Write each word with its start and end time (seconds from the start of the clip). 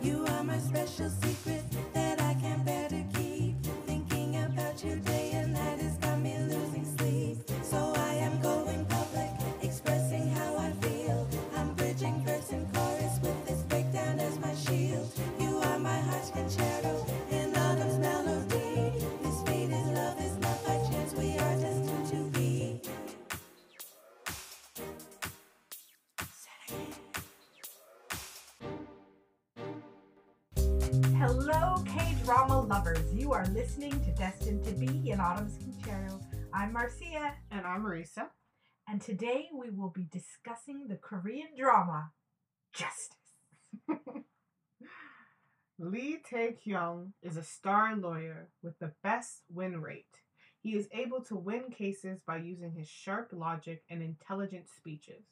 You 0.00 0.24
are 0.28 0.44
my 0.44 0.58
special 0.58 1.10
secret 1.10 1.64
Destined 34.18 34.64
to 34.64 34.72
Be 34.72 35.10
in 35.10 35.20
Autumn's 35.20 35.56
Concerto. 35.58 36.20
I'm 36.52 36.72
Marcia, 36.72 37.34
And 37.50 37.64
I'm 37.66 37.84
Marisa. 37.84 38.28
and 38.88 39.00
today 39.00 39.48
we 39.54 39.70
will 39.70 39.90
be 39.90 40.08
discussing 40.10 40.88
the 40.88 40.96
Korean 40.96 41.48
drama 41.56 42.10
Justice. 42.72 43.16
Lee 45.78 46.18
Tae-kyung 46.28 47.12
is 47.22 47.36
a 47.36 47.44
star 47.44 47.94
lawyer 47.96 48.48
with 48.62 48.78
the 48.80 48.92
best 49.04 49.42
win 49.48 49.80
rate. 49.80 50.06
He 50.60 50.74
is 50.74 50.88
able 50.92 51.22
to 51.24 51.36
win 51.36 51.70
cases 51.70 52.20
by 52.26 52.38
using 52.38 52.72
his 52.72 52.88
sharp 52.88 53.28
logic 53.32 53.84
and 53.88 54.02
intelligent 54.02 54.64
speeches. 54.76 55.26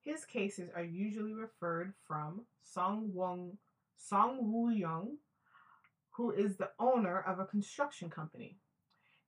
His 0.00 0.24
cases 0.24 0.70
are 0.74 0.82
usually 0.84 1.34
referred 1.34 1.92
from 2.06 2.46
Song 2.62 3.10
Wong 3.12 3.58
Song 3.98 4.38
Woo 4.40 4.70
Young, 4.70 5.18
who 6.10 6.30
is 6.30 6.56
the 6.56 6.70
owner 6.78 7.20
of 7.20 7.38
a 7.38 7.46
construction 7.46 8.10
company. 8.10 8.58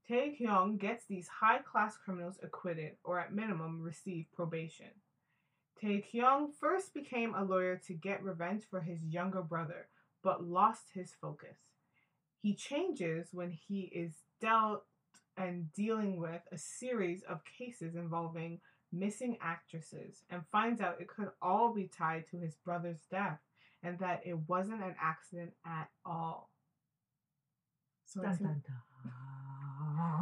Tae-kyung 0.06 0.76
gets 0.78 1.06
these 1.06 1.28
high-class 1.28 1.96
criminals 1.96 2.38
acquitted 2.42 2.96
or 3.04 3.20
at 3.20 3.34
minimum 3.34 3.80
receive 3.82 4.26
probation. 4.34 4.90
Tae-kyung 5.80 6.52
first 6.60 6.92
became 6.92 7.34
a 7.34 7.44
lawyer 7.44 7.80
to 7.86 7.94
get 7.94 8.22
revenge 8.22 8.64
for 8.68 8.80
his 8.80 9.04
younger 9.04 9.42
brother, 9.42 9.88
but 10.22 10.44
lost 10.44 10.90
his 10.92 11.12
focus. 11.20 11.58
He 12.40 12.54
changes 12.54 13.28
when 13.32 13.52
he 13.52 13.82
is 13.82 14.14
dealt 14.40 14.84
and 15.36 15.72
dealing 15.72 16.18
with 16.18 16.42
a 16.50 16.58
series 16.58 17.22
of 17.22 17.40
cases 17.58 17.94
involving 17.94 18.60
missing 18.92 19.38
actresses 19.40 20.22
and 20.28 20.42
finds 20.52 20.80
out 20.80 21.00
it 21.00 21.08
could 21.08 21.30
all 21.40 21.72
be 21.72 21.88
tied 21.88 22.26
to 22.30 22.38
his 22.38 22.54
brother's 22.56 23.06
death 23.10 23.40
and 23.82 23.98
that 23.98 24.20
it 24.24 24.36
wasn't 24.46 24.82
an 24.82 24.94
accident 25.00 25.52
at 25.64 25.88
all. 26.04 26.51
So, 28.12 28.20
Dun, 28.20 28.36
dun, 28.36 28.62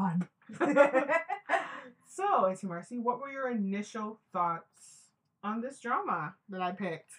dun. 0.06 0.28
so 2.06 2.46
Auntie 2.46 2.69
Marcy, 2.69 2.98
what 2.98 3.20
were 3.20 3.30
your 3.30 3.50
initial 3.50 4.20
thoughts 4.33 5.08
on 5.42 5.60
this 5.60 5.80
drama 5.80 6.34
that 6.50 6.62
I 6.62 6.70
picked? 6.70 7.11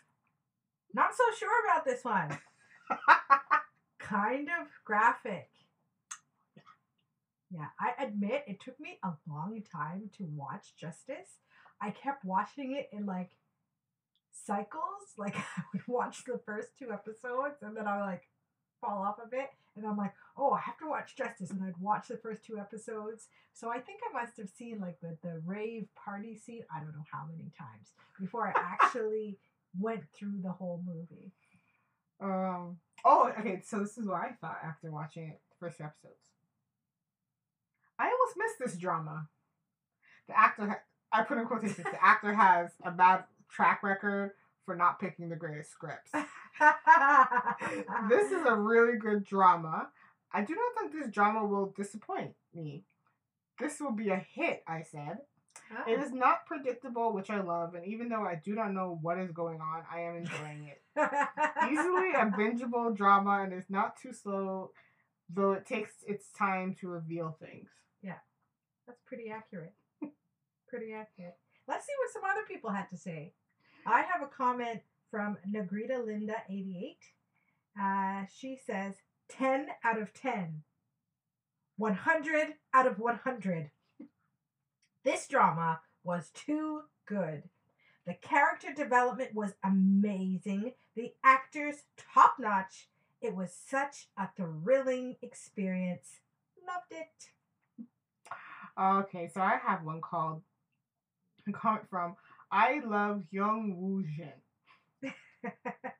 Not 0.93 1.09
so 1.13 1.23
sure 1.37 1.65
about 1.65 1.83
this 1.83 2.05
one. 2.05 2.37
kind 3.99 4.47
of 4.47 4.67
graphic. 4.85 5.49
Yeah, 7.53 7.67
I 7.77 8.01
admit 8.01 8.45
it 8.47 8.61
took 8.61 8.79
me 8.79 8.97
a 9.03 9.11
long 9.27 9.61
time 9.69 10.09
to 10.19 10.23
watch 10.23 10.77
Justice. 10.77 11.39
I 11.81 11.89
kept 11.89 12.23
watching 12.23 12.77
it 12.77 12.89
in 12.97 13.05
like 13.05 13.31
cycles. 14.31 14.81
Like 15.17 15.35
I 15.35 15.63
would 15.73 15.85
watch 15.87 16.23
the 16.25 16.39
first 16.45 16.69
two 16.79 16.91
episodes 16.93 17.61
and 17.61 17.75
then 17.75 17.85
I 17.85 17.97
would 17.97 18.05
like 18.05 18.23
fall 18.81 19.03
off 19.03 19.17
a 19.23 19.27
bit. 19.29 19.49
And 19.77 19.85
I'm 19.85 19.95
like, 19.97 20.13
oh, 20.37 20.51
I 20.51 20.59
have 20.59 20.77
to 20.79 20.89
watch 20.89 21.15
Justice. 21.15 21.51
And 21.51 21.63
I'd 21.63 21.77
watch 21.79 22.07
the 22.07 22.17
first 22.17 22.45
two 22.45 22.57
episodes. 22.57 23.27
So 23.53 23.69
I 23.69 23.79
think 23.79 24.01
I 24.09 24.21
must 24.21 24.37
have 24.37 24.49
seen 24.49 24.79
like 24.79 24.99
the, 24.99 25.17
the 25.21 25.41
rave 25.45 25.87
party 25.95 26.35
scene, 26.35 26.63
I 26.75 26.79
don't 26.79 26.93
know 26.93 27.05
how 27.11 27.25
many 27.29 27.51
times, 27.57 27.91
before 28.19 28.47
I 28.47 28.53
actually 28.55 29.37
went 29.79 30.03
through 30.13 30.39
the 30.43 30.51
whole 30.51 30.83
movie. 30.85 31.31
Um. 32.19 32.77
Oh, 33.03 33.31
okay. 33.39 33.61
So 33.65 33.79
this 33.79 33.97
is 33.97 34.07
what 34.07 34.21
I 34.21 34.31
thought 34.39 34.59
after 34.63 34.91
watching 34.91 35.29
it, 35.29 35.41
the 35.49 35.65
first 35.65 35.81
episodes. 35.81 36.29
I 37.97 38.05
almost 38.05 38.37
missed 38.37 38.59
this 38.59 38.79
drama. 38.79 39.27
The 40.27 40.39
actor, 40.39 40.67
ha- 40.67 40.81
I 41.11 41.23
put 41.23 41.37
in 41.37 41.45
quotations. 41.45 41.85
The 41.91 42.03
actor 42.03 42.33
has 42.33 42.69
a 42.83 42.91
bad 42.91 43.23
track 43.49 43.81
record 43.83 44.31
for 44.65 44.75
not 44.75 44.99
picking 44.99 45.29
the 45.29 45.35
greatest 45.35 45.71
scripts. 45.71 46.11
this 48.09 48.31
is 48.31 48.45
a 48.45 48.55
really 48.55 48.97
good 48.97 49.23
drama. 49.23 49.89
I 50.33 50.43
do 50.43 50.55
not 50.55 50.79
think 50.79 50.93
this 50.93 51.11
drama 51.11 51.45
will 51.45 51.73
disappoint 51.75 52.33
me. 52.53 52.83
This 53.59 53.79
will 53.79 53.91
be 53.91 54.09
a 54.09 54.25
hit. 54.33 54.63
I 54.67 54.83
said. 54.83 55.19
It 55.87 55.97
oh. 55.99 56.03
is 56.03 56.11
not 56.11 56.45
predictable, 56.45 57.13
which 57.13 57.29
I 57.29 57.41
love, 57.41 57.75
and 57.75 57.85
even 57.85 58.09
though 58.09 58.23
I 58.23 58.35
do 58.35 58.55
not 58.55 58.73
know 58.73 58.99
what 59.01 59.17
is 59.17 59.31
going 59.31 59.61
on, 59.61 59.83
I 59.91 60.01
am 60.01 60.17
enjoying 60.17 60.69
it. 60.69 60.81
Easily 61.71 62.11
a 62.13 62.25
bingeable 62.37 62.95
drama 62.95 63.43
and 63.43 63.53
is 63.53 63.69
not 63.69 63.95
too 63.97 64.13
slow, 64.13 64.71
though 65.29 65.53
it 65.53 65.65
takes 65.65 65.91
its 66.05 66.31
time 66.37 66.75
to 66.81 66.87
reveal 66.87 67.37
things. 67.39 67.69
Yeah, 68.01 68.19
that's 68.85 69.01
pretty 69.05 69.29
accurate. 69.29 69.73
pretty 70.67 70.93
accurate. 70.93 71.37
Let's 71.67 71.85
see 71.85 71.93
what 71.99 72.13
some 72.13 72.29
other 72.29 72.45
people 72.47 72.71
had 72.71 72.89
to 72.89 72.97
say. 72.97 73.33
I 73.85 74.01
have 74.01 74.21
a 74.21 74.27
comment 74.27 74.81
from 75.09 75.37
Negrita 75.49 76.05
Linda 76.05 76.35
88. 76.49 76.97
Uh, 77.79 78.23
she 78.33 78.57
says 78.65 78.95
10 79.29 79.67
out 79.83 79.99
of 80.01 80.13
10. 80.13 80.63
100 81.77 82.47
out 82.73 82.87
of 82.87 82.99
100. 82.99 83.71
This 85.03 85.27
drama 85.27 85.81
was 86.03 86.29
too 86.33 86.81
good. 87.05 87.43
The 88.05 88.13
character 88.13 88.73
development 88.75 89.33
was 89.33 89.53
amazing. 89.63 90.73
The 90.95 91.13
actors 91.23 91.83
top 91.97 92.35
notch. 92.39 92.89
It 93.21 93.35
was 93.35 93.53
such 93.53 94.07
a 94.17 94.29
thrilling 94.35 95.15
experience. 95.21 96.19
Loved 96.67 96.91
it. 96.91 97.31
Okay, 98.79 99.29
so 99.33 99.41
I 99.41 99.59
have 99.65 99.83
one 99.83 100.01
called 100.01 100.41
a 101.47 101.51
comment 101.51 101.87
from 101.89 102.15
I 102.51 102.81
love 102.85 103.23
Young 103.31 103.75
Woo 103.77 104.03
Jin. 104.03 105.13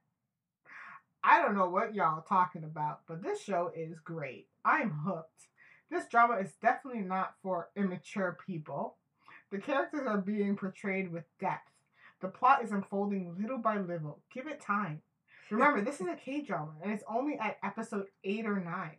I 1.23 1.41
don't 1.41 1.55
know 1.55 1.69
what 1.69 1.93
y'all 1.93 2.21
talking 2.21 2.63
about, 2.63 3.01
but 3.07 3.21
this 3.21 3.41
show 3.41 3.71
is 3.75 3.99
great. 4.03 4.47
I'm 4.65 4.91
hooked. 4.91 5.47
This 5.89 6.07
drama 6.07 6.35
is 6.35 6.53
definitely 6.61 7.01
not 7.01 7.35
for 7.43 7.69
immature 7.75 8.37
people. 8.45 8.95
The 9.51 9.59
characters 9.59 10.07
are 10.07 10.17
being 10.17 10.55
portrayed 10.55 11.11
with 11.11 11.25
depth. 11.39 11.69
The 12.21 12.29
plot 12.29 12.63
is 12.63 12.71
unfolding 12.71 13.35
little 13.39 13.57
by 13.57 13.77
little. 13.77 14.21
Give 14.33 14.47
it 14.47 14.61
time. 14.61 15.01
Remember, 15.49 15.81
this 15.81 15.99
is 15.99 16.07
a 16.07 16.15
K 16.15 16.41
drama, 16.41 16.71
and 16.81 16.91
it's 16.91 17.03
only 17.09 17.37
at 17.37 17.57
episode 17.61 18.05
eight 18.23 18.45
or 18.45 18.59
nine. 18.59 18.97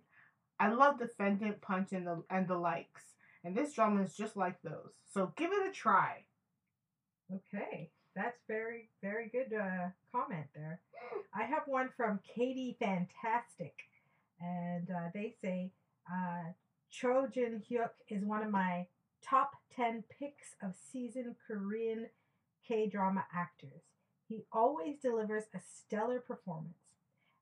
I 0.61 0.69
love 0.69 0.99
Defendant 0.99 1.63
Punch 1.63 1.93
and 1.93 2.07
the 2.07 2.23
and 2.29 2.47
the 2.47 2.57
likes, 2.57 3.03
and 3.43 3.57
this 3.57 3.73
drama 3.73 4.03
is 4.03 4.15
just 4.15 4.37
like 4.37 4.61
those. 4.63 4.93
So 5.13 5.33
give 5.37 5.51
it 5.51 5.67
a 5.67 5.73
try. 5.73 6.25
Okay, 7.35 7.91
that's 8.15 8.39
very, 8.47 8.89
very 9.01 9.29
good 9.29 9.57
uh, 9.57 9.89
comment 10.11 10.47
there. 10.55 10.81
I 11.35 11.45
have 11.45 11.63
one 11.67 11.89
from 11.97 12.21
Katie 12.35 12.77
Fantastic, 12.79 13.75
and 14.41 14.91
uh, 14.91 15.09
they 15.15 15.35
say 15.41 15.71
uh, 16.13 16.53
Cho 16.91 17.27
Jin 17.33 17.63
Hyuk 17.71 17.91
is 18.09 18.25
one 18.25 18.43
of 18.43 18.51
my 18.51 18.87
top 19.23 19.53
10 19.77 20.05
picks 20.19 20.57
of 20.63 20.75
seasoned 20.75 21.37
Korean 21.47 22.07
K 22.67 22.89
drama 22.89 23.25
actors. 23.35 23.83
He 24.29 24.45
always 24.53 24.97
delivers 25.01 25.45
a 25.55 25.61
stellar 25.61 26.21
performance. 26.21 26.77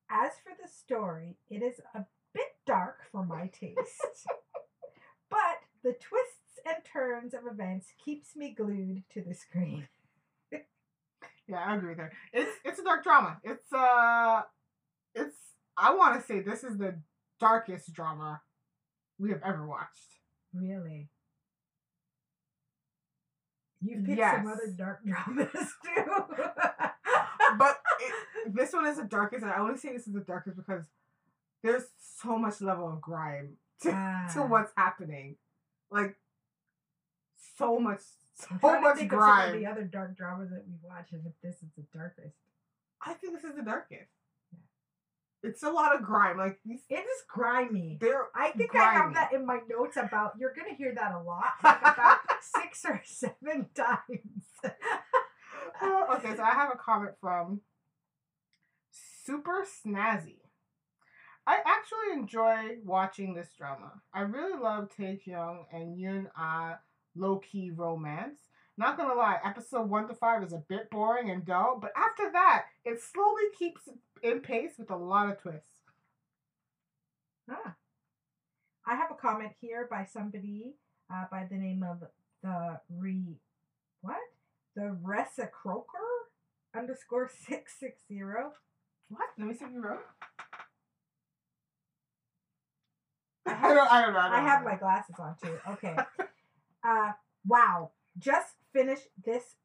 As 0.08 0.32
for 0.42 0.52
the 0.60 0.68
story, 0.68 1.36
it 1.48 1.62
is 1.62 1.80
a 1.94 2.04
bit 2.32 2.56
dark 2.66 3.00
for 3.10 3.24
my 3.24 3.48
taste, 3.48 4.26
but 5.30 5.60
the 5.82 5.92
twists 5.92 6.58
and 6.66 6.84
turns 6.84 7.32
of 7.34 7.46
events 7.50 7.92
keeps 8.04 8.36
me 8.36 8.50
glued 8.50 9.02
to 9.10 9.22
the 9.22 9.34
screen. 9.34 9.88
Yeah, 11.50 11.64
I 11.66 11.74
agree 11.76 11.90
with 11.90 11.98
her. 11.98 12.12
It's 12.32 12.50
it's 12.64 12.78
a 12.78 12.84
dark 12.84 13.02
drama. 13.02 13.38
It's 13.42 13.72
uh, 13.72 14.42
it's 15.14 15.36
I 15.76 15.94
want 15.94 16.20
to 16.20 16.26
say 16.26 16.40
this 16.40 16.62
is 16.64 16.78
the 16.78 16.94
darkest 17.40 17.92
drama 17.92 18.40
we 19.18 19.30
have 19.30 19.42
ever 19.44 19.66
watched. 19.66 20.20
Really? 20.54 21.08
You've 23.82 24.04
picked 24.04 24.18
Yes. 24.18 24.36
some 24.36 24.46
other 24.46 24.66
dark 24.76 25.00
dramas 25.04 25.48
too. 25.52 26.04
But 27.58 27.80
it, 28.00 28.54
this 28.54 28.72
one 28.72 28.86
is 28.86 28.98
the 28.98 29.04
darkest, 29.04 29.42
and 29.42 29.50
I 29.50 29.58
only 29.58 29.76
say 29.78 29.92
this 29.92 30.06
is 30.06 30.12
the 30.14 30.20
darkest 30.20 30.56
because 30.56 30.84
there's 31.62 31.84
so 32.20 32.38
much 32.38 32.60
level 32.60 32.88
of 32.88 33.00
grime 33.00 33.56
to, 33.82 33.88
to 33.90 33.94
Ah. 33.96 34.46
what's 34.46 34.72
happening. 34.76 35.36
Like 35.90 36.16
so 37.58 37.78
much, 37.80 38.00
I'm 38.50 38.58
to 38.82 38.94
think 38.96 39.12
of 39.12 39.20
some 39.20 39.48
of 39.48 39.52
the 39.60 39.66
other 39.66 39.84
dark 39.84 40.16
dramas 40.16 40.50
that 40.50 40.64
we've 40.66 40.82
watched, 40.82 41.12
and 41.12 41.22
if 41.26 41.32
this 41.42 41.56
is 41.62 41.68
the 41.76 41.84
darkest. 41.92 42.34
I 43.04 43.14
think 43.14 43.34
this 43.34 43.44
is 43.44 43.56
the 43.56 43.62
darkest. 43.62 44.10
It's 45.42 45.62
a 45.62 45.70
lot 45.70 45.94
of 45.94 46.02
grime. 46.02 46.36
Like 46.36 46.58
these, 46.66 46.82
It 46.90 46.96
is 46.98 47.22
grimy. 47.28 47.96
they're. 48.00 48.26
I 48.34 48.50
think 48.50 48.74
I 48.76 48.92
have 48.92 49.14
that 49.14 49.32
in 49.32 49.46
my 49.46 49.60
notes 49.68 49.96
about. 49.96 50.32
You're 50.38 50.52
gonna 50.54 50.74
hear 50.74 50.94
that 50.94 51.12
a 51.12 51.20
lot, 51.22 51.52
like 51.64 51.80
about 51.80 52.18
six 52.42 52.84
or 52.84 53.00
seven 53.04 53.66
times. 53.74 54.44
Oh, 55.82 56.16
okay, 56.16 56.36
so 56.36 56.42
I 56.42 56.50
have 56.50 56.70
a 56.74 56.76
comment 56.76 57.12
from 57.22 57.62
Super 59.24 59.64
Snazzy. 59.64 60.40
I 61.46 61.58
actually 61.64 62.20
enjoy 62.20 62.76
watching 62.84 63.34
this 63.34 63.48
drama. 63.56 63.92
I 64.12 64.20
really 64.22 64.58
love 64.60 64.90
Tae 64.94 65.18
Taekyung 65.26 65.64
and 65.72 65.96
Yoon 65.96 66.26
Ah 66.36 66.78
low 67.16 67.38
key 67.38 67.70
romance. 67.70 68.38
Not 68.76 68.96
gonna 68.96 69.14
lie, 69.14 69.38
episode 69.44 69.88
one 69.90 70.08
to 70.08 70.14
five 70.14 70.42
is 70.42 70.52
a 70.52 70.62
bit 70.68 70.90
boring 70.90 71.30
and 71.30 71.44
dull, 71.44 71.78
but 71.80 71.92
after 71.96 72.30
that, 72.32 72.64
it 72.84 73.00
slowly 73.00 73.42
keeps 73.58 73.82
in 74.22 74.40
pace 74.40 74.72
with 74.78 74.90
a 74.90 74.96
lot 74.96 75.28
of 75.30 75.38
twists. 75.40 75.66
Ah. 77.50 77.74
I 78.86 78.96
have 78.96 79.10
a 79.10 79.14
comment 79.14 79.52
here 79.60 79.86
by 79.90 80.04
somebody 80.04 80.74
uh, 81.12 81.24
by 81.30 81.46
the 81.50 81.56
name 81.56 81.82
of 81.82 82.02
the 82.42 82.80
re 82.88 83.36
what 84.00 84.16
the 84.74 84.96
Ressa 85.04 85.50
Croker 85.50 85.98
underscore 86.74 87.28
six 87.46 87.74
six 87.78 88.00
zero. 88.08 88.52
What? 89.10 89.28
Let 89.36 89.46
me 89.48 89.54
see 89.54 89.64
if 89.66 89.72
you 89.72 89.82
wrote. 89.82 90.00
I 93.46 93.50
I 93.52 93.54
have- 93.54 93.74
don't. 93.76 93.92
I 93.92 94.00
don't 94.02 94.12
know. 94.14 94.20
I, 94.20 94.22
don't 94.30 94.32
I 94.32 94.40
have 94.48 94.62
know. 94.62 94.70
my 94.70 94.76
glasses 94.76 95.16
on 95.18 95.34
too. 95.42 95.58
Okay. 95.72 95.96
uh, 96.84 97.12
wow. 97.46 97.90
Just 98.18 98.54
finished 98.72 99.08
this 99.24 99.56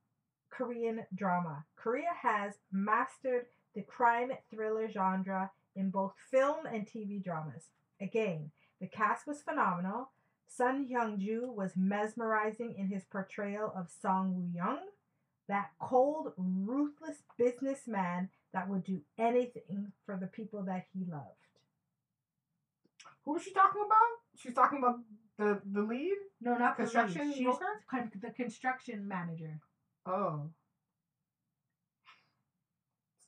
Korean 0.49 1.05
drama. 1.13 1.65
Korea 1.75 2.13
has 2.21 2.53
mastered 2.71 3.45
the 3.73 3.81
crime 3.81 4.31
thriller 4.49 4.89
genre 4.89 5.51
in 5.75 5.89
both 5.89 6.13
film 6.31 6.65
and 6.65 6.87
TV 6.87 7.23
dramas. 7.23 7.65
Again, 8.01 8.51
the 8.79 8.87
cast 8.87 9.27
was 9.27 9.41
phenomenal. 9.41 10.11
Sun 10.47 10.87
Hyung-ju 10.87 11.51
was 11.51 11.73
mesmerizing 11.75 12.75
in 12.77 12.87
his 12.87 13.03
portrayal 13.03 13.73
of 13.75 13.89
Song 13.89 14.35
Woo-young, 14.35 14.79
that 15.47 15.71
cold, 15.79 16.33
ruthless 16.37 17.23
businessman 17.37 18.29
that 18.53 18.69
would 18.69 18.83
do 18.83 19.01
anything 19.17 19.91
for 20.05 20.17
the 20.17 20.27
people 20.27 20.63
that 20.63 20.85
he 20.93 21.03
loved. 21.09 21.45
Who 23.25 23.33
was 23.33 23.43
she 23.43 23.51
talking 23.51 23.81
about? 23.85 23.97
She's 24.37 24.53
talking 24.53 24.79
about 24.79 24.99
the 25.37 25.61
the 25.71 25.81
lead. 25.81 26.15
No, 26.41 26.57
not 26.57 26.75
Construction 26.77 27.21
the 27.21 27.27
lead. 27.27 27.37
She's 27.37 27.47
worker? 27.47 27.83
con- 27.89 28.11
the 28.21 28.31
construction 28.31 29.07
manager. 29.07 29.59
Oh. 30.05 30.49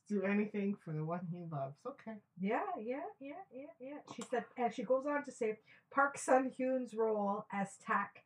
Do 0.08 0.22
anything 0.22 0.74
for 0.82 0.94
the 0.94 1.04
one 1.04 1.20
he 1.30 1.44
loves. 1.54 1.76
Okay. 1.86 2.16
Yeah, 2.40 2.60
yeah, 2.80 3.00
yeah, 3.20 3.32
yeah, 3.54 3.66
yeah. 3.78 3.98
She 4.16 4.22
said, 4.22 4.44
and 4.56 4.72
she 4.72 4.82
goes 4.82 5.04
on 5.06 5.22
to 5.24 5.30
say, 5.32 5.58
Park 5.92 6.16
Sun 6.16 6.52
Hyun's 6.58 6.94
role 6.94 7.44
as 7.52 7.76
Tak, 7.86 8.24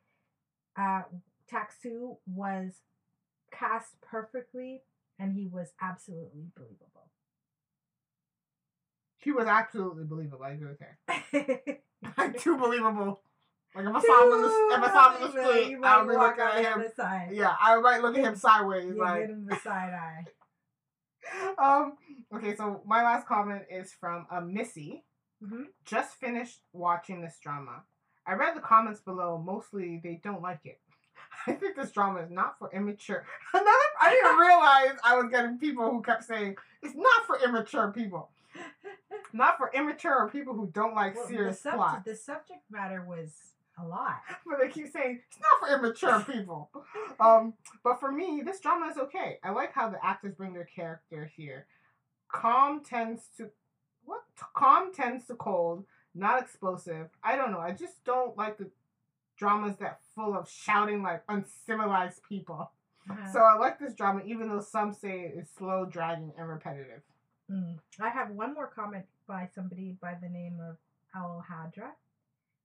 uh, 0.79 1.01
Taksu 1.51 2.15
was 2.25 2.71
cast 3.51 3.99
perfectly, 4.01 4.83
and 5.19 5.33
he 5.33 5.45
was 5.47 5.73
absolutely 5.81 6.45
believable. 6.55 7.09
He 9.17 9.31
was 9.33 9.47
absolutely 9.47 10.05
believable. 10.05 10.43
I 10.45 10.51
agree 10.51 10.69
with 10.69 10.79
her. 10.79 12.33
Too 12.39 12.57
believable. 12.57 13.21
Like 13.75 13.85
if 13.85 13.95
I 13.95 14.01
saw 14.01 14.27
him 14.27 14.33
in 14.33 14.41
the 14.41 14.47
if 14.47 14.83
I 14.83 14.87
saw 14.91 15.09
him 15.09 15.15
in 15.15 15.21
the 15.21 15.29
street, 15.31 15.77
I 15.83 16.01
would 16.01 16.11
be 16.11 16.17
looking 16.17 16.43
at 16.43 16.63
him. 16.63 16.83
side. 16.95 17.29
Yeah, 17.31 17.55
I 17.59 17.79
might 17.79 18.01
look 18.01 18.17
at 18.17 18.23
him 18.23 18.35
sideways. 18.35 18.85
You 18.85 18.99
like 18.99 19.21
give 19.21 19.29
him 19.31 19.45
the 19.49 19.55
side 19.57 19.93
eye. 19.93 20.25
um 21.57 21.93
okay, 22.35 22.55
so 22.55 22.81
my 22.85 23.03
last 23.03 23.27
comment 23.27 23.63
is 23.71 23.91
from 23.99 24.27
a 24.31 24.41
Missy. 24.41 25.03
Mhm. 25.43 25.65
Just 25.85 26.15
finished 26.19 26.59
watching 26.71 27.21
this 27.21 27.37
drama. 27.41 27.83
I 28.25 28.33
read 28.33 28.55
the 28.55 28.61
comments 28.61 29.01
below. 29.01 29.41
Mostly 29.43 29.99
they 30.03 30.19
don't 30.23 30.41
like 30.41 30.61
it. 30.65 30.79
I 31.47 31.53
think 31.53 31.75
this 31.75 31.91
drama 31.91 32.19
is 32.21 32.29
not 32.29 32.57
for 32.59 32.69
immature. 32.73 33.25
Another, 33.53 33.69
I 34.01 34.09
didn't 34.11 34.37
realize 34.37 34.99
I 35.03 35.15
was 35.17 35.29
getting 35.31 35.57
people 35.57 35.89
who 35.89 36.01
kept 36.01 36.23
saying 36.23 36.57
it's 36.81 36.95
not 36.95 37.25
for 37.25 37.39
immature 37.43 37.91
people. 37.91 38.29
Not 39.33 39.57
for 39.57 39.71
immature 39.73 40.15
or 40.15 40.29
people 40.29 40.53
who 40.53 40.67
don't 40.67 40.93
like 40.93 41.15
Well, 41.15 41.27
serious 41.27 41.61
the, 41.61 41.71
plot. 41.71 42.05
the 42.05 42.15
subject 42.15 42.59
matter 42.69 43.03
was 43.03 43.33
a 43.79 43.85
lot. 43.85 44.21
But 44.45 44.59
they 44.59 44.69
keep 44.69 44.91
saying 44.91 45.21
it's 45.27 45.39
not 45.39 45.59
for 45.59 45.75
immature 45.75 46.19
people. 46.21 46.69
Um, 47.19 47.53
but 47.83 47.99
for 47.99 48.11
me, 48.11 48.41
this 48.43 48.59
drama 48.59 48.87
is 48.87 48.97
okay. 48.97 49.37
I 49.43 49.51
like 49.51 49.71
how 49.71 49.87
the 49.87 50.03
actors 50.03 50.33
bring 50.33 50.51
their 50.51 50.65
character 50.65 51.31
here. 51.37 51.67
Calm 52.27 52.83
tends 52.83 53.29
to 53.37 53.49
what? 54.03 54.21
Calm 54.55 54.91
tends 54.91 55.27
to 55.27 55.35
cold, 55.35 55.85
not 56.15 56.41
explosive. 56.41 57.09
I 57.23 57.35
don't 57.35 57.51
know. 57.51 57.59
I 57.59 57.71
just 57.71 58.03
don't 58.03 58.35
like 58.35 58.57
the 58.57 58.69
dramas 59.37 59.77
that 59.77 59.99
full 60.15 60.35
of 60.35 60.49
shouting 60.49 61.03
like 61.03 61.23
uncivilized 61.29 62.21
people. 62.27 62.71
Uh-huh. 63.09 63.31
So 63.31 63.39
I 63.39 63.55
like 63.57 63.79
this 63.79 63.93
drama, 63.93 64.21
even 64.25 64.49
though 64.49 64.61
some 64.61 64.93
say 64.93 65.21
it 65.21 65.37
is 65.37 65.49
slow, 65.57 65.85
dragging, 65.85 66.33
and 66.37 66.49
repetitive. 66.49 67.01
Mm. 67.51 67.77
I 67.99 68.09
have 68.09 68.31
one 68.31 68.53
more 68.53 68.67
comment 68.67 69.05
by 69.27 69.49
somebody 69.53 69.95
by 70.01 70.15
the 70.21 70.29
name 70.29 70.59
of 70.61 70.77
Al 71.15 71.43
Hadra. 71.49 71.91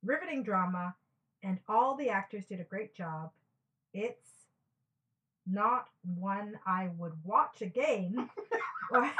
Riveting 0.05 0.43
drama, 0.43 0.95
and 1.43 1.59
all 1.69 1.97
the 1.97 2.09
actors 2.11 2.45
did 2.47 2.61
a 2.61 2.65
great 2.65 2.95
job. 2.95 3.31
It's 3.93 4.29
not 5.47 5.89
one 6.03 6.59
I 6.67 6.91
would 6.99 7.13
watch 7.25 7.63
again. 7.63 8.29
but 8.91 9.13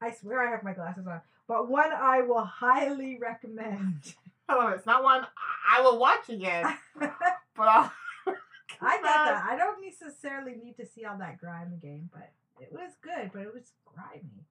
I 0.00 0.12
swear 0.12 0.46
I 0.46 0.50
have 0.50 0.62
my 0.62 0.72
glasses 0.72 1.06
on, 1.06 1.20
but 1.48 1.68
one 1.68 1.92
I 1.92 2.22
will 2.22 2.44
highly 2.44 3.18
recommend. 3.18 4.14
I 4.48 4.72
it. 4.72 4.76
It's 4.76 4.86
not 4.86 5.02
one 5.02 5.26
I 5.70 5.80
will 5.80 5.98
watch 5.98 6.28
again, 6.28 6.76
but 6.98 7.12
I'll. 7.58 7.92
get 8.26 9.02
that. 9.02 9.46
I 9.48 9.56
don't 9.56 9.82
necessarily 9.82 10.56
need 10.62 10.76
to 10.76 10.86
see 10.86 11.04
all 11.04 11.16
that 11.18 11.38
grime 11.38 11.72
again, 11.72 12.10
but 12.12 12.30
it 12.60 12.70
was 12.70 12.92
good, 13.00 13.30
but 13.32 13.42
it 13.42 13.54
was 13.54 13.72
grimy. 13.86 14.44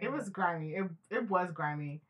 It 0.00 0.10
was 0.10 0.30
grimy. 0.30 0.70
It 0.74 0.84
it 1.10 1.28
was 1.28 1.50
grimy. 1.52 2.00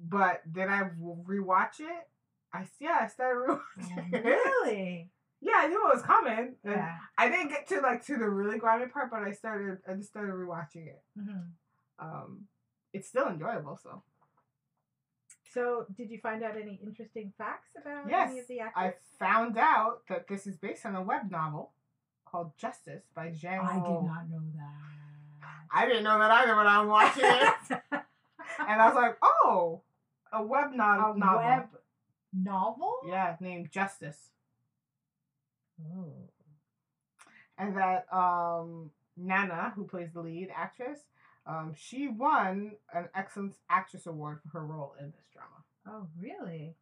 But 0.00 0.50
did 0.52 0.68
I 0.68 0.82
rewatch 1.00 1.80
it? 1.80 2.08
I 2.52 2.66
yeah, 2.80 2.98
I 3.02 3.08
started 3.08 3.40
rewatching 3.48 4.12
it. 4.14 4.24
really. 4.24 5.10
Yeah, 5.40 5.52
I 5.56 5.68
knew 5.68 5.88
it 5.88 5.94
was 5.94 6.02
coming. 6.02 6.54
And 6.64 6.74
Yeah. 6.74 6.96
I 7.16 7.28
didn't 7.28 7.48
get 7.48 7.68
to 7.68 7.80
like 7.80 8.04
to 8.06 8.16
the 8.16 8.28
really 8.28 8.58
grimy 8.58 8.86
part, 8.86 9.10
but 9.10 9.22
I 9.22 9.32
started 9.32 9.78
I 9.88 9.94
just 9.94 10.08
started 10.08 10.32
rewatching 10.32 10.86
it. 10.88 11.02
Mm-hmm. 11.18 12.04
Um, 12.06 12.44
it's 12.92 13.08
still 13.08 13.28
enjoyable. 13.28 13.78
So 13.82 14.02
So, 15.52 15.86
did 15.96 16.10
you 16.10 16.18
find 16.20 16.42
out 16.42 16.56
any 16.56 16.78
interesting 16.82 17.32
facts 17.38 17.70
about 17.80 18.08
Yes, 18.08 18.30
any 18.30 18.40
of 18.40 18.48
the 18.48 18.60
actors? 18.60 18.74
I 18.76 18.94
found 19.18 19.56
out 19.58 20.02
that 20.08 20.28
this 20.28 20.46
is 20.46 20.56
based 20.56 20.84
on 20.86 20.94
a 20.94 21.02
web 21.02 21.30
novel 21.30 21.72
called 22.24 22.52
Justice 22.58 23.04
by 23.14 23.28
Zhang 23.28 23.60
I 23.64 23.74
did 23.74 24.02
not 24.06 24.28
know 24.28 24.42
that. 24.56 25.48
I 25.72 25.86
didn't 25.86 26.04
know 26.04 26.18
that 26.18 26.30
either 26.30 26.56
when 26.56 26.66
I 26.66 26.80
was 26.82 26.88
watching 26.88 27.24
it, 27.24 27.80
and 28.68 28.82
I 28.82 28.86
was 28.86 28.94
like, 28.94 29.16
oh, 29.22 29.82
a 30.32 30.42
web 30.42 30.72
no- 30.72 30.84
a 30.84 31.18
novel. 31.18 31.38
web 31.38 31.68
novel. 32.32 32.98
Yeah, 33.06 33.36
named 33.40 33.70
Justice. 33.70 34.30
Oh. 35.80 36.28
and 37.56 37.76
that 37.76 38.12
um 38.12 38.90
Nana, 39.16 39.72
who 39.76 39.84
plays 39.84 40.12
the 40.12 40.20
lead 40.20 40.48
actress, 40.54 41.00
um, 41.46 41.72
she 41.76 42.08
won 42.08 42.72
an 42.92 43.08
Excellence 43.14 43.56
Actress 43.70 44.06
Award 44.06 44.40
for 44.42 44.48
her 44.58 44.66
role 44.66 44.94
in 45.00 45.06
this 45.12 45.26
drama. 45.32 45.64
Oh, 45.86 46.06
really? 46.20 46.74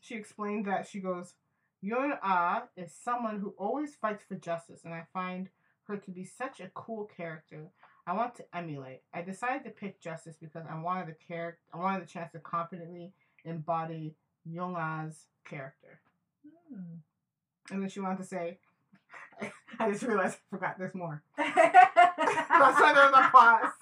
She 0.00 0.14
explained 0.14 0.66
that 0.66 0.86
she 0.86 1.00
goes, 1.00 1.34
Yoon 1.84 2.18
Ah 2.22 2.64
is 2.76 2.92
someone 2.92 3.38
who 3.40 3.54
always 3.58 3.94
fights 3.94 4.24
for 4.24 4.34
justice, 4.34 4.84
and 4.84 4.92
I 4.94 5.04
find 5.12 5.48
her 5.84 5.96
to 5.96 6.10
be 6.10 6.24
such 6.24 6.60
a 6.60 6.70
cool 6.74 7.04
character. 7.16 7.70
I 8.06 8.14
want 8.14 8.34
to 8.36 8.44
emulate. 8.54 9.02
I 9.14 9.22
decided 9.22 9.64
to 9.64 9.70
pick 9.70 10.00
Justice 10.00 10.36
because 10.40 10.64
I 10.68 10.78
wanted 10.78 11.08
the 11.08 11.16
character. 11.26 11.60
I 11.72 11.78
wanted 11.78 12.02
the 12.02 12.10
chance 12.10 12.32
to 12.32 12.40
confidently 12.40 13.12
embody 13.44 14.14
Yoon 14.48 14.76
Ah's 14.76 15.26
character. 15.44 16.00
Hmm. 16.68 16.96
And 17.70 17.82
then 17.82 17.88
she 17.88 18.00
wanted 18.00 18.18
to 18.18 18.24
say, 18.24 18.58
I 19.78 19.90
just 19.90 20.02
realized 20.02 20.36
I 20.36 20.56
forgot 20.56 20.78
this 20.78 20.94
more. 20.94 21.22
That's 21.36 22.80
why 22.80 22.92
there 22.94 23.10
was 23.10 23.14
a 23.14 23.30
pause. 23.30 23.72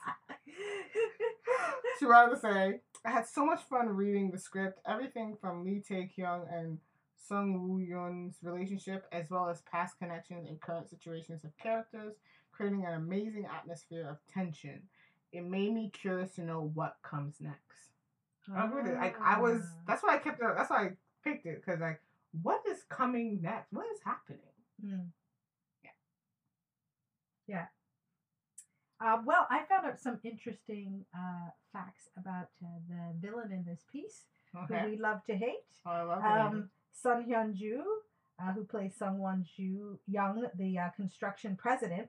She 1.99 2.07
wanted 2.07 2.35
to 2.35 2.41
say, 2.41 2.81
I 3.05 3.11
had 3.11 3.27
so 3.27 3.45
much 3.45 3.61
fun 3.63 3.89
reading 3.89 4.31
the 4.31 4.39
script, 4.39 4.81
everything 4.87 5.37
from 5.41 5.65
Lee 5.65 5.83
Tae 5.87 6.11
Kyung 6.15 6.47
and 6.51 6.79
Sung 7.17 7.69
Woo 7.69 7.79
Yun's 7.79 8.37
relationship, 8.43 9.07
as 9.13 9.31
well 9.31 9.49
as 9.49 9.63
past 9.63 9.99
connections 9.99 10.49
and 10.49 10.61
current 10.61 10.89
situations 10.89 11.45
of 11.45 11.57
characters, 11.59 12.15
creating 12.61 12.85
an 12.85 12.93
amazing 12.95 13.47
atmosphere 13.47 14.07
of 14.11 14.19
tension. 14.33 14.83
It 15.33 15.45
made 15.47 15.73
me 15.73 15.91
curious 15.95 16.35
to 16.35 16.43
know 16.43 16.71
what 16.75 16.97
comes 17.03 17.37
next. 17.41 17.59
I 18.55 18.67
agree 18.67 18.83
with 18.83 18.93
it. 18.93 18.97
Like 18.99 19.17
I 19.21 19.41
was, 19.41 19.63
Ah. 19.65 19.77
that's 19.87 20.03
why 20.03 20.17
I 20.17 20.19
kept 20.19 20.41
it. 20.43 20.47
That's 20.57 20.69
why 20.71 20.85
I 20.87 20.91
picked 21.25 21.47
it 21.47 21.63
because 21.65 21.81
like, 21.81 22.01
what 22.43 22.61
is 22.69 22.83
coming 22.91 23.41
next? 23.41 23.73
What 23.73 23.87
is 23.95 24.01
happening? 24.05 24.41
Hmm. 24.85 25.07
Yeah. 27.47 27.67
Uh, 29.01 29.19
well, 29.25 29.47
I 29.51 29.63
found 29.69 29.87
out 29.87 29.99
some 29.99 30.21
interesting 30.23 31.05
uh, 31.15 31.51
facts 31.73 32.09
about 32.17 32.49
uh, 32.63 32.69
the 32.89 33.27
villain 33.27 33.51
in 33.51 33.65
this 33.65 33.81
piece, 33.91 34.25
who 34.53 34.75
we 34.91 34.99
love 34.99 35.25
to 35.27 35.35
hate. 35.35 35.65
Oh, 35.87 35.91
I 35.91 36.03
love 36.03 36.53
Um, 36.55 36.71
Sun 36.93 37.25
Hyun 37.29 37.55
Ju, 37.55 37.83
uh, 38.41 38.53
who 38.53 38.65
plays 38.65 38.95
Sung 38.95 39.19
Won 39.19 39.45
Ju 39.57 39.99
Young, 40.07 40.47
the 40.55 40.79
uh, 40.79 40.91
construction 40.91 41.57
president, 41.57 42.09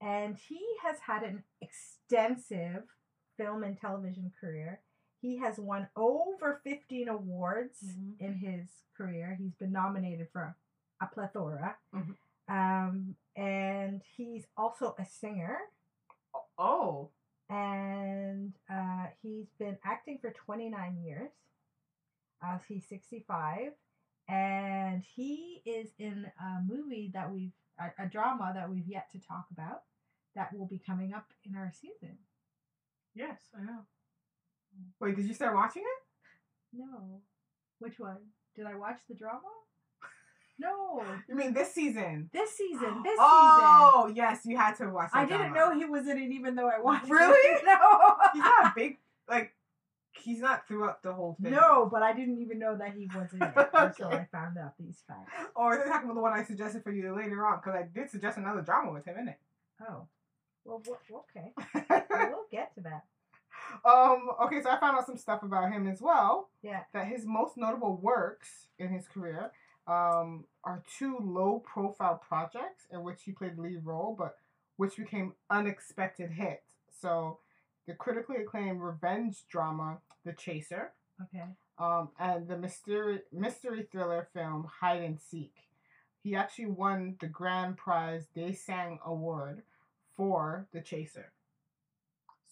and 0.00 0.36
he 0.36 0.60
has 0.82 0.98
had 1.00 1.22
an 1.22 1.44
extensive 1.60 2.84
film 3.36 3.62
and 3.64 3.78
television 3.78 4.32
career. 4.40 4.80
He 5.20 5.36
has 5.38 5.58
won 5.58 5.88
over 5.96 6.60
15 6.64 7.08
awards 7.08 7.82
Mhm. 7.82 8.18
in 8.20 8.34
his 8.34 8.84
career. 8.96 9.34
He's 9.34 9.54
been 9.54 9.72
nominated 9.72 10.28
for 10.30 10.56
a 11.00 11.06
plethora. 11.06 11.78
Mhm. 11.94 12.16
Um, 12.48 13.16
and 13.36 14.02
he's 14.16 14.46
also 14.56 14.94
a 14.98 15.04
singer. 15.04 15.58
Oh. 16.58 17.10
And 17.48 18.54
uh, 18.68 19.08
he's 19.22 19.50
been 19.58 19.78
acting 19.84 20.18
for 20.18 20.30
29 20.32 20.96
years. 20.98 21.32
Uh, 22.40 22.58
he's 22.68 22.86
65. 22.86 23.72
And 24.28 25.02
he 25.02 25.60
is 25.64 25.92
in 25.98 26.30
a 26.40 26.60
movie 26.62 27.08
that 27.12 27.30
we've, 27.30 27.52
a, 27.78 28.04
a 28.04 28.06
drama 28.08 28.52
that 28.54 28.70
we've 28.70 28.86
yet 28.86 29.10
to 29.12 29.18
talk 29.18 29.46
about 29.50 29.82
that 30.34 30.52
will 30.56 30.66
be 30.66 30.78
coming 30.78 31.12
up 31.14 31.26
in 31.44 31.56
our 31.56 31.72
season. 31.72 32.18
Yes, 33.14 33.38
I 33.56 33.62
know. 33.64 33.80
Hmm. 34.76 34.84
Wait, 35.00 35.16
did 35.16 35.26
you 35.26 35.34
start 35.34 35.54
watching 35.54 35.82
it? 35.82 36.78
No. 36.78 37.20
Which 37.80 37.98
one? 37.98 38.18
Did 38.54 38.66
I 38.66 38.74
watch 38.76 38.98
the 39.08 39.14
drama? 39.14 39.40
No. 40.58 41.02
You 41.28 41.34
mean 41.36 41.52
this 41.54 41.72
season? 41.72 42.28
This 42.32 42.50
season. 42.56 43.02
This 43.02 43.16
oh, 43.20 43.56
season. 43.56 43.68
oh, 43.72 44.12
yes, 44.14 44.40
you 44.44 44.56
had 44.56 44.74
to 44.76 44.88
watch. 44.90 45.10
I 45.14 45.24
didn't 45.24 45.52
drama. 45.52 45.74
know 45.74 45.78
he 45.78 45.84
was 45.86 46.06
in 46.06 46.18
it 46.18 46.30
even 46.30 46.54
though 46.54 46.68
I 46.68 46.80
watched 46.80 47.08
Really? 47.10 47.38
it. 47.56 47.62
No. 47.66 47.78
He's 48.34 48.42
not 48.42 48.66
a 48.66 48.72
big 48.76 48.98
like. 49.28 49.52
He's 50.12 50.40
not 50.40 50.66
throughout 50.68 51.02
the 51.02 51.12
whole 51.14 51.36
thing. 51.40 51.52
No, 51.52 51.88
but 51.90 52.02
I 52.02 52.12
didn't 52.12 52.40
even 52.42 52.58
know 52.58 52.76
that 52.76 52.92
he 52.94 53.08
was 53.14 53.32
in 53.32 53.42
it 53.42 53.52
until 53.72 54.08
Okay. 54.08 54.16
I 54.18 54.24
found 54.30 54.58
out 54.58 54.74
these 54.78 55.02
facts. 55.06 55.32
Or 55.54 55.74
is 55.78 55.86
it 55.86 55.88
talking 55.88 56.04
about 56.10 56.14
the 56.16 56.20
one 56.20 56.32
I 56.32 56.42
suggested 56.42 56.82
for 56.82 56.90
you 56.90 57.14
later 57.16 57.46
on? 57.46 57.58
Because 57.58 57.74
I 57.74 57.84
did 57.84 58.10
suggest 58.10 58.36
another 58.36 58.60
drama 58.60 58.92
with 58.92 59.06
him 59.06 59.16
in 59.18 59.28
it. 59.28 59.38
Oh. 59.88 60.08
Well, 60.64 60.82
okay. 61.36 61.52
Well, 62.10 62.46
get 62.50 62.74
to 62.74 62.80
that. 62.82 63.04
um. 63.84 64.28
Okay, 64.44 64.62
so 64.62 64.70
I 64.70 64.78
found 64.78 64.96
out 64.98 65.06
some 65.06 65.16
stuff 65.16 65.42
about 65.42 65.72
him 65.72 65.86
as 65.88 66.00
well. 66.00 66.48
Yeah. 66.62 66.80
That 66.92 67.06
his 67.06 67.24
most 67.26 67.56
notable 67.56 67.96
works 67.96 68.66
in 68.78 68.88
his 68.88 69.06
career 69.08 69.52
um 69.86 70.44
are 70.62 70.82
two 70.98 71.16
low-profile 71.20 72.22
projects 72.26 72.84
in 72.92 73.02
which 73.02 73.22
he 73.24 73.32
played 73.32 73.56
the 73.56 73.62
lead 73.62 73.84
role, 73.84 74.14
but 74.16 74.36
which 74.76 74.96
became 74.96 75.32
unexpected 75.48 76.30
hits. 76.30 76.62
So, 77.00 77.38
the 77.86 77.94
critically 77.94 78.36
acclaimed 78.36 78.80
revenge 78.80 79.44
drama 79.48 79.98
The 80.24 80.32
Chaser, 80.34 80.92
Okay. 81.22 81.44
um, 81.78 82.10
and 82.18 82.46
the 82.46 82.58
mystery 82.58 83.20
mystery 83.32 83.88
thriller 83.90 84.28
film 84.34 84.68
Hide 84.80 85.02
and 85.02 85.18
Seek. 85.20 85.54
He 86.22 86.36
actually 86.36 86.66
won 86.66 87.16
the 87.20 87.26
grand 87.28 87.78
prize 87.78 88.26
Daesang 88.36 88.98
Award 89.04 89.62
for 90.20 90.66
The 90.74 90.82
Chaser. 90.82 91.32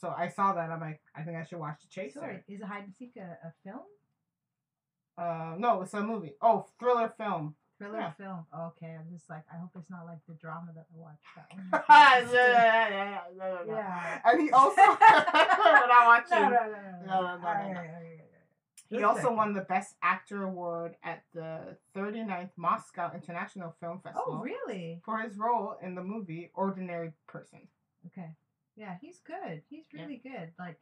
So 0.00 0.14
I 0.16 0.28
saw 0.28 0.54
that. 0.54 0.70
I'm 0.70 0.80
like, 0.80 1.02
I 1.14 1.20
think 1.22 1.36
I 1.36 1.44
should 1.44 1.58
watch 1.58 1.82
The 1.82 1.88
Chaser. 1.88 2.20
Sorry, 2.20 2.40
is 2.48 2.62
Hide 2.62 2.84
and 2.84 2.94
Seek 2.94 3.12
a, 3.18 3.36
a 3.46 3.52
film? 3.62 3.84
Uh, 5.18 5.54
no, 5.58 5.82
it's 5.82 5.92
a 5.92 6.00
movie. 6.02 6.32
Oh, 6.40 6.64
thriller 6.80 7.12
film. 7.18 7.56
Thriller 7.78 7.98
Yeah. 7.98 8.12
film? 8.12 8.46
Okay, 8.58 8.96
I'm 8.98 9.10
just 9.12 9.28
like, 9.28 9.42
I 9.52 9.58
hope 9.58 9.70
it's 9.78 9.90
not 9.90 10.06
like 10.06 10.20
the 10.26 10.32
drama 10.34 10.72
that 10.76 10.86
I 10.90 10.96
watched. 10.96 11.26
That 11.36 11.48
one. 11.52 12.32
yeah, 12.32 12.88
yeah, 12.88 12.88
yeah, 12.88 13.20
yeah, 13.36 13.58
yeah, 13.66 13.74
yeah. 13.74 14.20
And 14.24 14.40
he 14.40 14.50
also, 14.50 14.80
we're 14.80 15.88
not 15.92 16.06
watching. 16.06 16.40
No, 16.40 16.48
no, 16.48 16.56
no, 16.56 16.56
no, 16.56 17.06
No, 17.06 17.20
no, 17.20 17.20
no, 17.20 17.36
no, 17.36 17.46
Alright, 17.46 17.72
no. 17.72 17.80
alright, 17.80 17.90
alright. 17.90 18.24
He 18.90 19.02
also 19.02 19.32
won 19.32 19.52
the 19.52 19.60
Best 19.60 19.96
Actor 20.02 20.44
award 20.44 20.96
at 21.04 21.24
the 21.34 21.76
39th 21.94 22.50
Moscow 22.56 23.10
International 23.14 23.74
Film 23.80 23.98
oh, 23.98 24.00
Festival. 24.02 24.24
Oh, 24.28 24.38
really? 24.38 25.00
for 25.04 25.18
his 25.18 25.36
role 25.36 25.76
in 25.82 25.94
the 25.94 26.02
movie 26.02 26.50
Ordinary 26.54 27.12
Person. 27.26 27.68
Okay. 28.06 28.30
Yeah, 28.76 28.96
he's 29.00 29.20
good. 29.20 29.62
He's 29.68 29.84
Yeah. 29.92 30.02
really 30.02 30.16
good. 30.16 30.52
Like, 30.58 30.80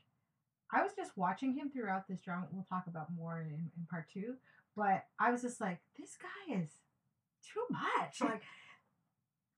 I 0.71 0.83
was 0.83 0.93
just 0.95 1.17
watching 1.17 1.55
him 1.55 1.71
throughout 1.71 2.07
this 2.09 2.21
drama. 2.21 2.47
We'll 2.53 2.65
talk 2.65 2.87
about 2.87 3.13
more 3.13 3.41
in, 3.41 3.71
in 3.77 3.87
part 3.91 4.09
two. 4.13 4.37
But 4.77 5.07
I 5.19 5.33
was 5.33 5.43
just 5.43 5.61
like, 5.61 5.79
this 5.99 6.17
guy 6.17 6.55
is 6.61 6.71
too 7.43 7.65
much. 7.71 8.21
Like, 8.21 8.43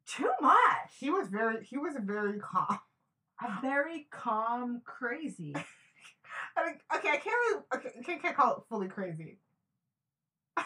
too 0.06 0.30
much. 0.40 0.94
He 0.98 1.10
was 1.10 1.28
very 1.28 1.64
he 1.64 1.76
was 1.76 1.94
very 2.00 2.38
calm. 2.38 2.80
A 3.44 3.60
very 3.60 4.08
calm, 4.10 4.82
crazy. 4.84 5.54
I 6.58 6.66
mean, 6.66 6.74
okay, 6.96 7.08
I 7.10 7.16
can't 7.16 7.26
really 7.26 7.62
okay, 7.76 7.90
can't, 8.04 8.20
can't 8.22 8.36
call 8.36 8.56
it 8.56 8.62
fully 8.68 8.88
crazy. 8.88 9.38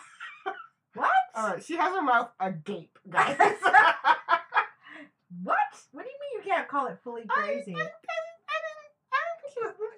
What? 0.95 1.11
All 1.35 1.47
right, 1.49 1.63
she 1.65 1.75
has 1.77 1.91
her 1.95 2.03
mouth 2.03 2.31
agape, 2.39 2.99
guys. 3.11 3.37
What? 3.39 3.57
What 5.93 6.05
do 6.05 6.11
you 6.11 6.19
mean 6.21 6.33
you 6.37 6.43
can't 6.45 6.69
call 6.69 6.87
it 6.89 6.99
fully 7.03 7.23
crazy? 7.27 7.75
I, 7.75 7.79
I, 7.79 7.83
I 7.83 7.85
didn't, 7.85 7.93
I 9.11 9.17
don't 9.17 9.41
think 9.41 9.53
she 9.55 9.61
was 9.65 9.73
what 9.79 9.91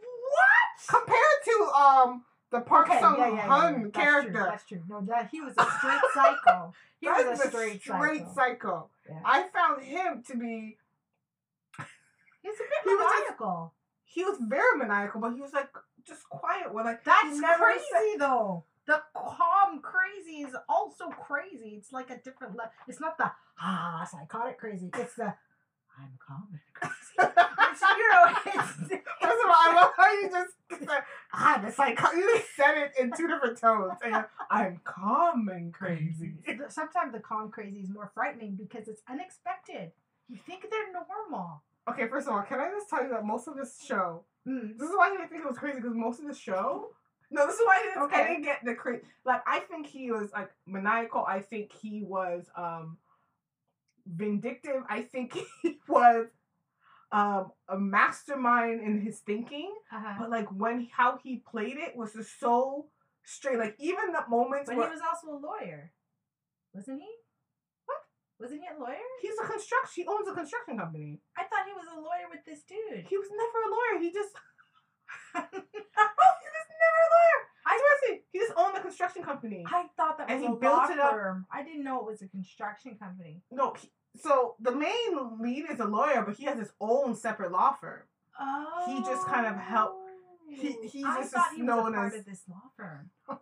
compared 0.88 1.40
to 1.46 1.54
um 1.76 2.24
the 2.50 2.60
Park 2.60 2.88
Okay, 2.88 3.00
Sung 3.00 3.16
yeah, 3.18 3.28
yeah, 3.34 3.46
Hun 3.48 3.72
yeah. 3.74 3.80
That's 3.82 3.96
character. 3.96 4.30
True, 4.32 4.44
that's 4.44 4.64
true. 4.66 4.82
No, 4.88 5.00
that 5.08 5.28
he 5.32 5.40
was 5.40 5.54
a 5.58 5.64
straight 5.78 6.00
psycho. 6.14 6.72
He 7.00 7.06
That 7.06 7.26
was 7.28 7.40
a 7.40 7.48
straight, 7.48 7.82
straight 7.82 8.22
psycho. 8.32 8.34
psycho. 8.34 8.88
I 9.24 9.42
found 9.52 9.82
him 9.82 10.22
to 10.28 10.36
be 10.36 10.78
He's 12.42 12.54
a 12.54 12.58
bit 12.58 12.68
He 12.84 12.90
was 12.94 13.04
just- 13.04 13.14
maniacal. 13.20 13.72
He 14.14 14.24
was 14.24 14.38
very 14.40 14.78
maniacal, 14.78 15.20
but 15.20 15.34
he 15.34 15.40
was 15.40 15.52
like 15.52 15.68
just 16.06 16.28
quiet 16.28 16.72
when 16.72 16.84
like 16.84 17.04
That's 17.04 17.38
never 17.38 17.64
crazy 17.64 17.84
said- 17.92 18.20
though. 18.20 18.64
The 18.86 19.00
calm 19.16 19.80
crazy 19.80 20.42
is 20.42 20.54
also 20.68 21.08
crazy. 21.08 21.70
It's 21.78 21.90
like 21.90 22.10
a 22.10 22.18
different 22.18 22.54
level. 22.54 22.70
It's 22.86 23.00
not 23.00 23.16
the 23.16 23.32
ah 23.60 24.06
psychotic 24.10 24.58
crazy. 24.58 24.90
It's 24.94 25.14
the 25.14 25.32
I'm 25.98 26.18
calm 26.26 26.48
and 26.52 26.60
crazy. 26.74 26.94
It's, 27.74 27.80
you 27.80 28.10
know, 28.12 28.24
it's, 28.46 28.72
First 29.20 29.44
of 29.44 29.50
all, 29.50 29.56
I 29.58 29.72
love 29.74 29.90
how 29.96 30.12
you 30.12 30.30
just 30.30 30.52
said, 30.78 31.02
ah, 31.32 31.60
the 31.64 31.72
psycho. 31.72 32.12
You 32.12 32.36
just 32.38 32.54
said 32.54 32.76
it 32.78 32.92
in 33.00 33.10
two 33.16 33.26
different 33.26 33.58
tones. 33.58 33.94
And 34.04 34.24
I'm 34.50 34.80
calm 34.84 35.48
and 35.48 35.72
crazy. 35.74 36.34
sometimes 36.68 37.12
the 37.12 37.18
calm 37.20 37.50
crazy 37.50 37.80
is 37.80 37.90
more 37.90 38.12
frightening 38.14 38.54
because 38.54 38.86
it's 38.86 39.02
unexpected. 39.08 39.90
You 40.28 40.36
think 40.46 40.66
they're 40.70 40.92
normal. 40.92 41.62
Okay, 41.88 42.08
first 42.08 42.26
of 42.26 42.32
all, 42.32 42.42
can 42.42 42.60
I 42.60 42.70
just 42.70 42.88
tell 42.88 43.02
you 43.02 43.10
that 43.10 43.24
most 43.24 43.46
of 43.48 43.56
this 43.56 43.80
show, 43.84 44.24
Mm. 44.46 44.76
this 44.78 44.88
is 44.88 44.94
why 44.94 45.06
I 45.08 45.10
didn't 45.16 45.30
think 45.30 45.42
it 45.42 45.48
was 45.48 45.58
crazy 45.58 45.80
because 45.80 45.94
most 45.94 46.20
of 46.20 46.26
the 46.26 46.34
show, 46.34 46.90
no, 47.30 47.46
this 47.46 47.56
is 47.56 47.62
why 47.64 47.80
I 47.80 47.82
didn't, 47.82 48.12
I 48.14 48.28
didn't 48.28 48.42
get 48.44 48.64
the 48.64 48.74
crazy. 48.74 49.02
Like, 49.24 49.42
I 49.46 49.60
think 49.60 49.86
he 49.86 50.10
was 50.10 50.30
like 50.32 50.50
maniacal. 50.66 51.24
I 51.26 51.40
think 51.40 51.72
he 51.72 52.02
was 52.02 52.44
um 52.56 52.98
vindictive. 54.06 54.82
I 54.88 55.02
think 55.02 55.32
he 55.62 55.78
was 55.88 56.26
um 57.10 57.52
a 57.68 57.78
mastermind 57.78 58.82
in 58.82 59.00
his 59.00 59.20
thinking. 59.20 59.74
Uh-huh. 59.92 60.14
But 60.20 60.30
like 60.30 60.48
when 60.48 60.88
how 60.92 61.18
he 61.22 61.36
played 61.38 61.76
it 61.76 61.96
was 61.96 62.12
just 62.12 62.38
so 62.38 62.86
straight. 63.24 63.58
Like 63.58 63.76
even 63.78 64.12
the 64.12 64.24
moments 64.28 64.66
But 64.68 64.74
he 64.74 64.80
was 64.80 65.00
also 65.08 65.36
a 65.36 65.38
lawyer, 65.38 65.92
wasn't 66.74 67.00
he? 67.00 67.08
Wasn't 68.40 68.60
he 68.60 68.66
a 68.66 68.78
lawyer? 68.78 68.98
he's 69.22 69.38
a 69.38 69.46
construction, 69.46 70.02
he 70.02 70.06
owns 70.08 70.26
a 70.28 70.34
construction 70.34 70.76
company. 70.78 71.20
I 71.38 71.42
thought 71.44 71.64
he 71.66 71.72
was 71.72 71.86
a 71.92 71.98
lawyer 72.00 72.26
with 72.30 72.44
this 72.44 72.62
dude. 72.64 73.06
He 73.06 73.16
was 73.16 73.28
never 73.30 73.58
a 73.62 73.70
lawyer. 73.70 73.94
He 74.02 74.12
just 74.12 74.34
oh, 74.34 75.40
he 75.52 75.58
was 75.58 76.68
never 76.82 76.98
a 77.06 77.10
lawyer. 77.14 77.40
I 77.66 77.74
you, 78.08 78.18
he 78.32 78.38
just 78.38 78.52
owned 78.56 78.76
a 78.76 78.80
construction 78.80 79.22
company. 79.22 79.64
I 79.66 79.86
thought 79.96 80.18
that 80.18 80.28
was 80.28 80.40
he 80.40 80.46
a 80.46 80.50
built 80.50 80.62
law 80.62 80.88
it 80.90 80.98
up- 80.98 81.12
firm. 81.12 81.46
I 81.52 81.62
didn't 81.62 81.84
know 81.84 82.00
it 82.00 82.06
was 82.06 82.22
a 82.22 82.28
construction 82.28 82.96
company. 82.98 83.42
No, 83.50 83.74
he, 83.74 83.90
so 84.16 84.56
the 84.60 84.72
main 84.72 85.40
lead 85.40 85.64
is 85.70 85.80
a 85.80 85.84
lawyer, 85.86 86.22
but 86.26 86.36
he 86.36 86.44
has 86.44 86.58
his 86.58 86.72
own 86.80 87.14
separate 87.16 87.52
law 87.52 87.74
firm. 87.80 88.02
Oh. 88.38 88.84
He 88.86 89.00
just 89.02 89.26
kind 89.26 89.46
of 89.46 89.56
helped- 89.56 90.00
he- 90.48 90.76
oh. 90.78 90.88
he 90.88 91.04
I 91.04 91.20
just 91.20 91.32
thought 91.32 91.50
he 91.54 91.62
was 91.62 91.66
known 91.66 91.94
a 91.94 91.96
part 91.96 92.12
as- 92.12 92.20
of 92.20 92.26
this 92.26 92.42
law 92.48 92.62
firm. 92.76 93.10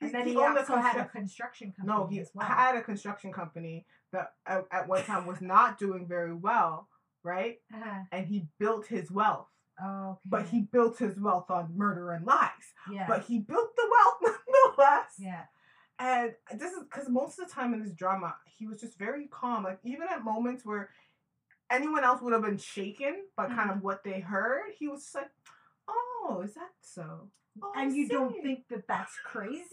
And 0.00 0.12
then 0.12 0.26
he 0.26 0.32
he, 0.32 0.38
also 0.38 0.76
had 0.76 0.96
a 0.96 1.04
construction- 1.06 1.72
company 1.72 1.86
No, 1.98 2.06
he 2.06 2.24
well. 2.34 2.46
had 2.46 2.76
a 2.76 2.82
construction 2.82 3.32
company 3.32 3.86
that 4.12 4.32
at, 4.46 4.64
at 4.70 4.88
one 4.88 5.04
time 5.04 5.26
was 5.26 5.40
not 5.40 5.78
doing 5.78 6.06
very 6.06 6.34
well, 6.34 6.88
right? 7.22 7.58
uh-huh. 7.74 8.00
And 8.12 8.26
he 8.26 8.46
built 8.58 8.86
his 8.86 9.10
wealth. 9.10 9.46
Oh, 9.82 10.10
okay. 10.12 10.20
But 10.26 10.46
he 10.48 10.60
built 10.60 10.98
his 10.98 11.18
wealth 11.18 11.50
on 11.50 11.76
murder 11.76 12.12
and 12.12 12.26
lies. 12.26 12.50
yeah. 12.92 13.06
But 13.08 13.24
he 13.24 13.38
built 13.38 13.74
the 13.76 13.88
wealth 13.90 14.36
nonetheless. 14.48 15.14
yeah. 15.18 15.42
And 15.98 16.34
this 16.58 16.72
is 16.72 16.82
because 16.84 17.08
most 17.10 17.38
of 17.38 17.46
the 17.48 17.52
time 17.54 17.74
in 17.74 17.82
this 17.82 17.92
drama, 17.92 18.34
he 18.46 18.66
was 18.66 18.80
just 18.80 18.98
very 18.98 19.26
calm. 19.26 19.64
Like 19.64 19.78
even 19.84 20.06
at 20.10 20.24
moments 20.24 20.64
where 20.64 20.88
anyone 21.70 22.04
else 22.04 22.22
would 22.22 22.32
have 22.32 22.42
been 22.42 22.56
shaken 22.58 23.16
by 23.36 23.46
kind 23.46 23.60
Mm-hmm. 23.60 23.70
of 23.78 23.82
what 23.82 24.02
they 24.02 24.20
heard, 24.20 24.72
he 24.78 24.88
was 24.88 25.02
just 25.02 25.14
like, 25.14 25.30
"Oh, 25.88 26.40
is 26.44 26.54
that 26.54 26.70
so?" 26.80 27.28
Oh, 27.62 27.72
and 27.76 27.94
you 27.94 28.08
don't 28.08 28.34
think 28.42 28.68
that 28.70 28.86
that's 28.86 29.12
crazy? 29.24 29.64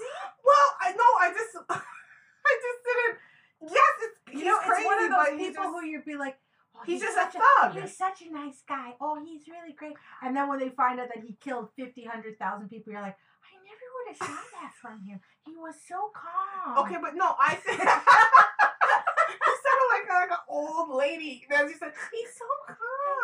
Well, 0.43 0.67
I 0.81 0.91
know. 0.91 1.11
I 1.21 1.29
just, 1.31 1.55
I 1.69 2.53
just 2.65 2.79
didn't. 2.85 3.73
Yes, 3.73 3.93
it's 4.01 4.39
You 4.39 4.45
know, 4.45 4.57
crazy, 4.59 4.81
it's 4.81 4.85
one 4.85 5.03
of 5.03 5.09
those 5.11 5.37
people 5.37 5.63
just- 5.63 5.73
who 5.73 5.85
you'd 5.85 6.05
be 6.05 6.15
like, 6.15 6.37
oh, 6.75 6.81
He's 6.85 7.01
just 7.01 7.17
a 7.17 7.27
thug. 7.39 7.73
he's 7.81 7.95
such 7.97 8.21
a 8.21 8.31
nice 8.33 8.61
guy. 8.67 8.93
Oh, 9.01 9.19
he's 9.23 9.47
really 9.47 9.73
great. 9.73 9.93
And 10.21 10.35
then 10.35 10.47
when 10.47 10.59
they 10.59 10.69
find 10.69 10.99
out 10.99 11.09
that 11.13 11.23
he 11.23 11.37
killed 11.41 11.69
50, 11.75 12.03
100,000 12.05 12.69
people, 12.69 12.93
you're 12.93 13.01
like, 13.01 13.17
I 13.17 13.53
never 13.63 13.85
would 13.95 14.07
have 14.09 14.17
thought 14.27 14.51
that 14.61 14.73
from 14.81 15.03
him. 15.05 15.19
He 15.45 15.55
was 15.55 15.75
so 15.87 16.11
calm. 16.13 16.85
Okay, 16.85 16.97
but 17.01 17.15
no, 17.15 17.35
I 17.39 17.57
said 17.65 17.77
you 17.77 19.53
sounded 19.63 19.87
like 19.91 20.09
like 20.09 20.31
an 20.31 20.37
old 20.49 20.89
lady. 20.95 21.45
Then 21.49 21.67
you 21.69 21.75
said 21.77 21.93
he's 22.13 22.27
so 22.37 22.45
He's 22.67 22.77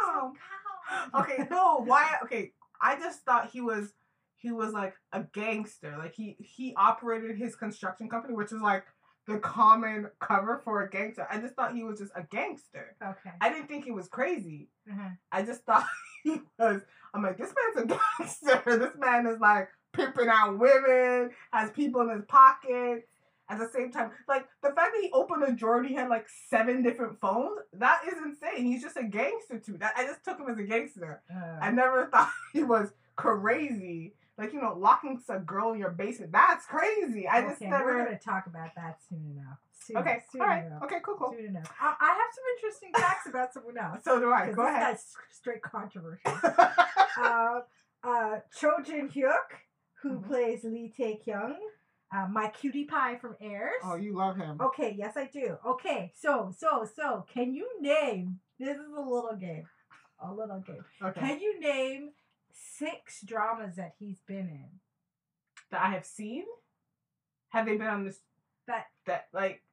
so 0.05 0.33
calm. 1.11 1.21
Okay, 1.21 1.47
no, 1.49 1.81
why? 1.83 2.15
Okay, 2.23 2.53
I 2.81 2.95
just 2.99 3.21
thought 3.21 3.49
he 3.51 3.61
was 3.61 3.93
he 4.43 4.51
was 4.51 4.73
like 4.73 4.93
a 5.13 5.23
gangster. 5.33 5.95
Like 5.97 6.13
he 6.13 6.35
he 6.39 6.75
operated 6.75 7.37
his 7.37 7.55
construction 7.55 8.09
company, 8.09 8.35
which 8.35 8.51
is 8.51 8.61
like 8.61 8.83
the 9.25 9.39
common 9.39 10.09
cover 10.19 10.61
for 10.65 10.83
a 10.83 10.89
gangster. 10.89 11.25
I 11.31 11.39
just 11.39 11.55
thought 11.55 11.73
he 11.73 11.83
was 11.83 11.99
just 11.99 12.11
a 12.13 12.23
gangster. 12.29 12.95
Okay. 13.01 13.31
I 13.39 13.49
didn't 13.49 13.69
think 13.69 13.85
he 13.85 13.91
was 13.91 14.09
crazy. 14.09 14.67
Uh-huh. 14.91 15.09
I 15.31 15.43
just 15.43 15.63
thought 15.63 15.85
he 16.23 16.41
was. 16.59 16.81
I'm 17.13 17.23
like, 17.23 17.37
this 17.37 17.53
man's 17.75 17.89
a 17.89 17.99
gangster. 18.19 18.61
This 18.79 18.97
man 18.99 19.25
is 19.27 19.39
like 19.39 19.69
pimping 19.93 20.27
out 20.27 20.59
women, 20.59 21.31
has 21.53 21.71
people 21.71 22.01
in 22.01 22.09
his 22.09 22.25
pockets. 22.25 23.07
At 23.49 23.59
the 23.59 23.69
same 23.73 23.91
time, 23.91 24.11
like 24.27 24.45
the 24.61 24.69
fact 24.69 24.93
that 24.93 25.01
he 25.01 25.11
opened 25.11 25.43
a 25.43 25.51
drawer 25.51 25.77
and 25.77 25.87
he 25.87 25.93
had 25.93 26.07
like 26.09 26.27
seven 26.49 26.81
different 26.81 27.19
phones, 27.19 27.59
that 27.73 28.01
is 28.07 28.13
insane. 28.17 28.65
He's 28.65 28.81
just 28.81 28.95
a 28.97 29.03
gangster 29.03 29.59
too. 29.59 29.77
That 29.77 29.93
I 29.97 30.05
just 30.05 30.23
took 30.23 30.39
him 30.39 30.49
as 30.49 30.57
a 30.57 30.63
gangster. 30.63 31.21
Uh, 31.29 31.59
I 31.61 31.69
never 31.69 32.05
thought 32.11 32.31
he 32.53 32.63
was 32.63 32.89
crazy. 33.15 34.13
Like, 34.37 34.51
you 34.51 34.59
know, 34.61 34.75
locking 34.77 35.21
a 35.29 35.39
girl 35.39 35.73
in 35.73 35.79
your 35.79 35.91
basement. 35.91 36.31
That's 36.31 36.65
crazy. 36.65 37.27
I 37.27 37.41
just 37.41 37.61
okay, 37.61 37.69
never 37.69 37.85
We're 37.85 38.09
to 38.09 38.17
talk 38.17 38.47
about 38.47 38.69
that 38.75 38.97
soon 39.07 39.37
enough. 39.37 39.59
Soon, 39.85 39.97
Okay, 39.97 40.23
soon 40.31 40.41
all 40.41 40.47
right. 40.47 40.65
enough. 40.65 40.81
Okay, 40.83 40.95
cool, 41.03 41.15
cool. 41.17 41.33
Soon 41.37 41.45
enough. 41.47 41.71
I, 41.79 41.93
I 41.99 42.07
have 42.07 42.31
some 42.33 42.43
interesting 42.55 42.89
facts 42.95 43.27
about 43.27 43.53
someone 43.53 43.77
else. 43.77 43.99
So 44.03 44.19
do 44.19 44.31
I. 44.31 44.51
Go 44.51 44.65
ahead. 44.65 44.81
guy's 44.93 45.05
straight 45.29 45.61
controversial. 45.61 46.31
uh, 47.21 47.59
uh, 48.03 48.39
Cho 48.59 48.71
Jin 48.83 49.09
Hyuk, 49.09 49.49
who 50.01 50.17
Mhm. 50.19 50.27
plays 50.27 50.63
Lee 50.63 50.91
Tae 50.95 51.19
Kyung, 51.23 51.57
uh, 52.11 52.27
my 52.27 52.47
cutie 52.49 52.85
pie 52.85 53.17
from 53.17 53.35
Heirs. 53.39 53.81
oh, 53.83 53.95
you 53.95 54.13
love 54.15 54.35
him. 54.37 54.57
Okay, 54.61 54.95
yes, 54.97 55.15
I 55.15 55.25
do. 55.31 55.57
Okay, 55.65 56.11
so, 56.15 56.51
so, 56.57 56.87
so, 56.95 57.25
can 57.31 57.53
you 57.53 57.67
name? 57.81 58.39
This 58.59 58.77
is 58.77 58.91
a 58.97 59.01
little 59.01 59.35
game. 59.39 59.67
A 60.23 60.31
little 60.33 60.59
game. 60.59 60.83
Okay. 61.03 61.19
Can 61.19 61.39
you 61.39 61.59
name 61.59 62.11
six 62.53 63.21
dramas 63.21 63.75
that 63.75 63.93
he's 63.99 64.21
been 64.27 64.47
in? 64.49 64.69
that 65.71 65.81
I 65.81 65.89
have 65.91 66.05
seen? 66.05 66.43
Have 67.49 67.65
they 67.65 67.77
been 67.77 67.87
on 67.87 68.05
this 68.05 68.19
That 68.67 68.85
that 69.05 69.27
like 69.33 69.63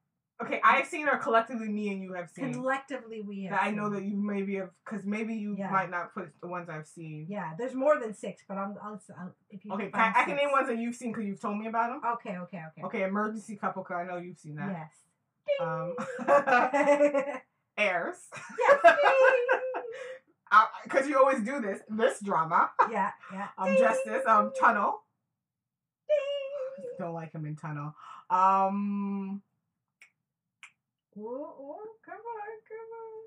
okay, 0.43 0.61
I 0.65 0.77
have 0.77 0.87
seen 0.87 1.07
or 1.09 1.19
collectively 1.19 1.69
me 1.69 1.91
and 1.91 2.03
you 2.03 2.15
have 2.15 2.31
seen. 2.31 2.53
collectively 2.53 3.21
we 3.23 3.45
have. 3.45 3.53
that 3.59 3.63
I 3.63 3.71
know 3.71 3.91
that 3.91 4.05
you 4.05 4.17
maybe 4.17 4.57
have 4.57 4.71
because 4.85 5.05
maybe 5.05 5.35
you 5.35 5.57
Yeah. 5.59 5.71
might 5.71 5.91
not 5.91 6.15
put 6.15 6.31
the 6.41 6.49
ones 6.49 6.69
I've 6.69 6.87
seen. 6.87 7.27
Yeah, 7.29 7.53
there's 7.59 7.75
more 7.75 7.99
than 8.01 8.15
six, 8.15 8.43
but 8.49 8.57
I'm. 8.57 8.75
I'll, 8.83 9.01
I'll 9.19 9.35
if 9.51 9.65
you 9.65 9.73
Okay, 9.73 9.91
I, 9.93 10.13
I 10.17 10.25
can 10.25 10.37
name 10.37 10.51
ones 10.53 10.69
that 10.69 10.79
you've 10.79 10.95
seen 10.97 11.13
because 11.13 11.27
you've 11.27 11.41
told 11.41 11.59
me 11.59 11.67
about 11.69 11.91
them. 11.91 12.01
Okay, 12.15 12.37
okay, 12.39 12.63
okay. 12.71 12.83
Okay, 12.87 13.03
emergency 13.03 13.57
couple. 13.57 13.85
Cause 13.85 13.97
I 13.99 14.05
know 14.05 14.17
you've 14.17 14.39
seen 14.39 14.57
that. 14.57 14.71
Yes. 14.71 14.93
Um, 15.61 15.95
yes. 16.29 17.43
Heirs. 17.77 18.17
ding. 18.83 19.47
Because 20.85 21.09
you 21.09 21.19
always 21.19 21.41
do 21.43 21.61
this. 21.61 21.81
This 21.89 22.21
drama. 22.21 22.71
yeah, 22.91 23.11
yeah. 23.33 23.49
Um. 23.59 23.77
Justice. 23.77 24.23
Um, 24.27 24.53
Tunnel. 24.59 25.01
Ding. 26.09 26.89
Don't 26.99 27.15
like 27.15 27.33
him 27.33 27.47
in 27.47 27.57
Tunnel. 27.57 27.95
Um, 28.31 29.43
Ooh, 31.17 31.23
ooh, 31.23 31.77
come 32.07 32.15
on, 32.15 32.51
come 32.69 32.91
on. 32.97 33.27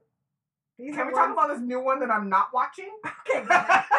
These 0.79 0.95
can 0.95 1.07
we 1.07 1.13
talk 1.13 1.31
about 1.31 1.49
this 1.49 1.59
new 1.59 1.81
one 1.81 1.99
that 1.99 2.09
I'm 2.09 2.29
not 2.29 2.47
watching? 2.53 2.89
Okay. 3.29 3.45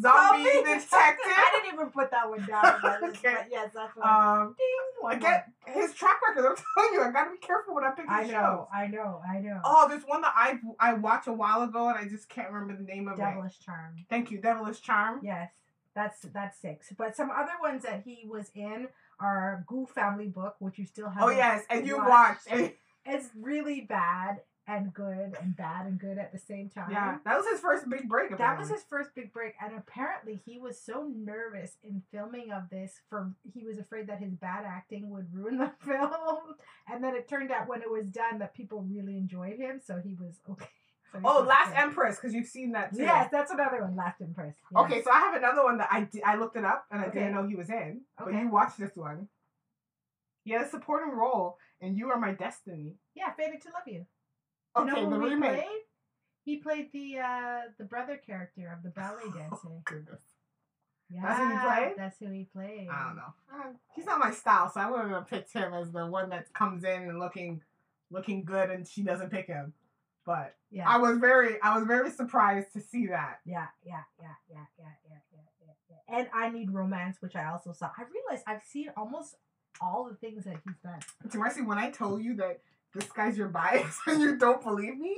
Zombie 0.00 0.44
Zombie 0.44 0.62
Detective. 0.74 1.24
I 1.26 1.60
didn't 1.62 1.74
even 1.74 1.90
put 1.90 2.10
that 2.10 2.28
one 2.28 2.44
down. 2.46 2.64
on 2.66 2.80
my 2.82 2.98
list, 3.00 3.18
Okay. 3.24 3.34
but 3.38 3.46
yes, 3.50 3.70
that's 3.74 3.96
one. 3.96 4.08
Um, 4.08 4.54
Ding. 4.58 4.66
one 5.00 5.16
again, 5.16 5.42
his 5.66 5.94
track 5.94 6.16
record. 6.26 6.46
I'm 6.48 6.56
telling 6.74 6.94
you, 6.94 7.02
I 7.02 7.10
gotta 7.12 7.30
be 7.30 7.38
careful 7.38 7.74
when 7.74 7.84
I 7.84 7.90
pick 7.90 8.06
I 8.08 8.24
know, 8.24 8.28
shows. 8.30 8.66
I 8.74 8.86
know, 8.88 9.20
I 9.28 9.38
know. 9.40 9.60
Oh, 9.64 9.88
there's 9.88 10.02
one 10.04 10.20
that 10.22 10.32
I 10.36 10.58
I 10.80 10.94
watched 10.94 11.26
a 11.28 11.32
while 11.32 11.62
ago 11.62 11.88
and 11.88 11.98
I 11.98 12.08
just 12.08 12.28
can't 12.28 12.50
remember 12.50 12.76
the 12.82 12.86
name 12.86 13.08
of 13.08 13.18
it. 13.18 13.22
Devilish 13.22 13.58
Charm. 13.60 13.94
Thank 14.10 14.30
you, 14.30 14.38
Devilish 14.40 14.80
Charm. 14.80 15.20
Yes, 15.22 15.50
that's 15.94 16.20
that's 16.32 16.58
six. 16.60 16.92
But 16.96 17.16
some 17.16 17.30
other 17.30 17.52
ones 17.62 17.82
that 17.84 18.02
he 18.04 18.26
was 18.28 18.50
in 18.54 18.88
are 19.20 19.64
Gu 19.66 19.86
Family 19.86 20.28
Book, 20.28 20.56
which 20.58 20.78
you 20.78 20.84
still 20.86 21.08
have. 21.10 21.22
Oh 21.22 21.30
yes, 21.30 21.64
and 21.70 21.86
you 21.86 21.96
watched. 21.98 22.46
And, 22.50 22.72
It's 23.08 23.28
really 23.40 23.82
bad 23.82 24.40
and 24.68 24.92
good, 24.92 25.36
and 25.40 25.56
bad 25.56 25.86
and 25.86 25.98
good 25.98 26.18
at 26.18 26.32
the 26.32 26.38
same 26.38 26.68
time. 26.68 26.90
yeah, 26.90 27.18
that 27.24 27.36
was 27.36 27.46
his 27.46 27.60
first 27.60 27.88
big 27.88 28.08
break. 28.08 28.36
That 28.36 28.58
was 28.58 28.68
his 28.68 28.82
first 28.82 29.14
big 29.14 29.32
break, 29.32 29.54
and 29.60 29.74
apparently 29.76 30.40
he 30.44 30.58
was 30.58 30.80
so 30.80 31.08
nervous 31.14 31.76
in 31.84 32.02
filming 32.10 32.50
of 32.52 32.68
this 32.70 33.00
for 33.08 33.32
he 33.54 33.64
was 33.64 33.78
afraid 33.78 34.08
that 34.08 34.18
his 34.18 34.32
bad 34.34 34.64
acting 34.66 35.10
would 35.10 35.32
ruin 35.32 35.58
the 35.58 35.70
film, 35.84 36.56
and 36.90 37.02
then 37.02 37.14
it 37.14 37.28
turned 37.28 37.50
out 37.52 37.68
when 37.68 37.82
it 37.82 37.90
was 37.90 38.06
done 38.06 38.38
that 38.40 38.54
people 38.54 38.82
really 38.82 39.16
enjoyed 39.16 39.56
him, 39.58 39.80
so 39.84 40.00
he 40.04 40.14
was 40.14 40.34
okay. 40.50 40.66
So 41.12 41.20
Oh, 41.24 41.42
Last 41.46 41.68
good. 41.72 41.78
Empress, 41.82 42.16
because 42.16 42.34
you've 42.34 42.48
seen 42.48 42.72
that 42.72 42.92
too. 42.92 43.02
Yes, 43.02 43.28
that's 43.30 43.52
another 43.52 43.80
one. 43.80 43.94
Last 43.94 44.20
Empress. 44.20 44.56
yes. 44.72 44.84
Okay, 44.84 45.02
so 45.04 45.12
I 45.12 45.20
have 45.20 45.34
another 45.36 45.62
one 45.62 45.78
that 45.78 45.88
I 45.92 46.00
di- 46.00 46.22
I 46.24 46.34
looked 46.34 46.56
it 46.56 46.64
up 46.64 46.84
and 46.90 47.00
I 47.00 47.04
Okay. 47.06 47.20
didn't 47.20 47.34
know 47.34 47.46
he 47.46 47.54
was 47.54 47.70
in. 47.70 48.00
But 48.18 48.26
Okay. 48.28 48.40
you 48.40 48.48
watched 48.48 48.76
this 48.76 48.90
one. 48.96 49.28
He 50.44 50.50
had 50.50 50.62
a 50.62 50.68
supporting 50.68 51.14
role 51.14 51.58
in 51.80 51.94
You 51.96 52.10
Are 52.10 52.18
My 52.18 52.32
Destiny. 52.32 52.96
Yeah, 53.14 53.30
Fated 53.34 53.62
to 53.62 53.68
Love 53.68 53.86
You. 53.86 54.04
Okay, 54.76 55.04
the 55.04 55.18
roommate. 55.18 55.64
Played? 55.64 55.82
He 56.44 56.56
played 56.56 56.92
the 56.92 57.18
uh, 57.18 57.60
the 57.78 57.84
brother 57.84 58.20
character 58.24 58.72
of 58.76 58.82
the 58.82 58.90
ballet 58.90 59.22
oh, 59.26 59.32
dancer. 59.32 59.68
Oh, 59.68 59.82
goodness. 59.84 60.20
Yeah, 61.08 61.22
that's 61.22 61.38
who 61.38 61.48
he 61.48 61.58
played. 61.58 61.94
That's 61.96 62.18
who 62.18 62.30
he 62.30 62.44
played. 62.52 62.88
I 62.90 63.06
don't 63.06 63.16
know. 63.16 63.34
Uh, 63.52 63.72
he's 63.94 64.06
not 64.06 64.18
my 64.18 64.32
style, 64.32 64.70
so 64.72 64.80
I 64.80 64.90
wouldn't 64.90 65.12
have 65.12 65.28
picked 65.28 65.52
him 65.52 65.72
as 65.72 65.90
the 65.92 66.06
one 66.06 66.30
that 66.30 66.52
comes 66.52 66.82
in 66.82 67.02
and 67.02 67.20
looking, 67.20 67.62
looking 68.10 68.44
good, 68.44 68.70
and 68.70 68.86
she 68.86 69.02
doesn't 69.02 69.30
pick 69.30 69.46
him. 69.46 69.72
But 70.24 70.56
yeah. 70.70 70.88
I 70.88 70.98
was 70.98 71.18
very, 71.18 71.62
I 71.62 71.78
was 71.78 71.86
very 71.86 72.10
surprised 72.10 72.72
to 72.72 72.80
see 72.80 73.06
that. 73.06 73.38
Yeah, 73.44 73.66
yeah, 73.84 74.02
yeah, 74.20 74.34
yeah, 74.50 74.64
yeah, 74.80 74.86
yeah, 75.08 75.18
yeah, 75.32 75.72
yeah. 75.88 76.18
And 76.18 76.28
I 76.34 76.50
need 76.50 76.72
romance, 76.72 77.18
which 77.20 77.36
I 77.36 77.44
also 77.50 77.72
saw. 77.72 77.90
I 77.96 78.02
realized 78.12 78.42
I've 78.48 78.64
seen 78.64 78.90
almost 78.96 79.36
all 79.80 80.08
the 80.08 80.16
things 80.16 80.44
that 80.44 80.56
he's 80.64 80.76
done. 80.82 81.00
Teresi, 81.28 81.64
when 81.64 81.78
I 81.78 81.90
told 81.90 82.22
you 82.22 82.34
that 82.36 82.60
this 82.96 83.10
guy's 83.12 83.36
your 83.38 83.48
bias 83.48 83.98
and 84.06 84.20
you 84.20 84.36
don't 84.36 84.62
believe 84.62 84.98
me, 84.98 85.16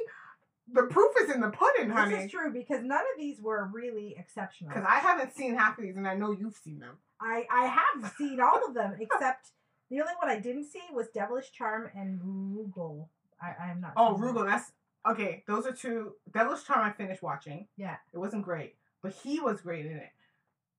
the 0.73 0.83
proof 0.85 1.15
is 1.23 1.31
in 1.31 1.41
the 1.41 1.51
pudding, 1.51 1.91
honey. 1.91 2.15
This 2.15 2.25
is 2.27 2.31
true 2.31 2.53
because 2.53 2.83
none 2.83 3.01
of 3.01 3.19
these 3.19 3.41
were 3.41 3.69
really 3.73 4.15
exceptional. 4.19 4.71
Because 4.71 4.87
I 4.89 4.99
haven't 4.99 5.35
seen 5.35 5.57
half 5.57 5.79
of 5.79 5.85
these 5.85 5.97
and 5.97 6.07
I 6.07 6.15
know 6.15 6.33
you've 6.33 6.57
seen 6.57 6.79
them. 6.79 6.97
I, 7.21 7.47
I 7.51 7.67
have 7.67 8.13
seen 8.17 8.41
all 8.41 8.67
of 8.67 8.75
them 8.75 8.97
except 9.01 9.51
the 9.91 10.01
only 10.01 10.13
one 10.21 10.31
I 10.31 10.39
didn't 10.39 10.67
see 10.67 10.83
was 10.93 11.09
Devilish 11.09 11.53
Charm 11.53 11.91
and 11.95 12.21
Rugal. 12.21 13.07
I, 13.41 13.67
I 13.67 13.71
am 13.71 13.81
not. 13.81 13.93
Oh, 13.97 14.17
that. 14.17 14.23
Rugal, 14.23 14.47
that's 14.47 14.73
okay. 15.09 15.43
Those 15.47 15.67
are 15.67 15.73
two. 15.73 16.13
Devilish 16.33 16.65
Charm, 16.65 16.81
I 16.81 16.93
finished 16.93 17.23
watching. 17.23 17.67
Yeah. 17.77 17.97
It 18.13 18.19
wasn't 18.19 18.45
great, 18.45 18.75
but 19.03 19.13
he 19.13 19.41
was 19.41 19.61
great 19.61 19.87
in 19.87 19.97
it. 19.97 20.11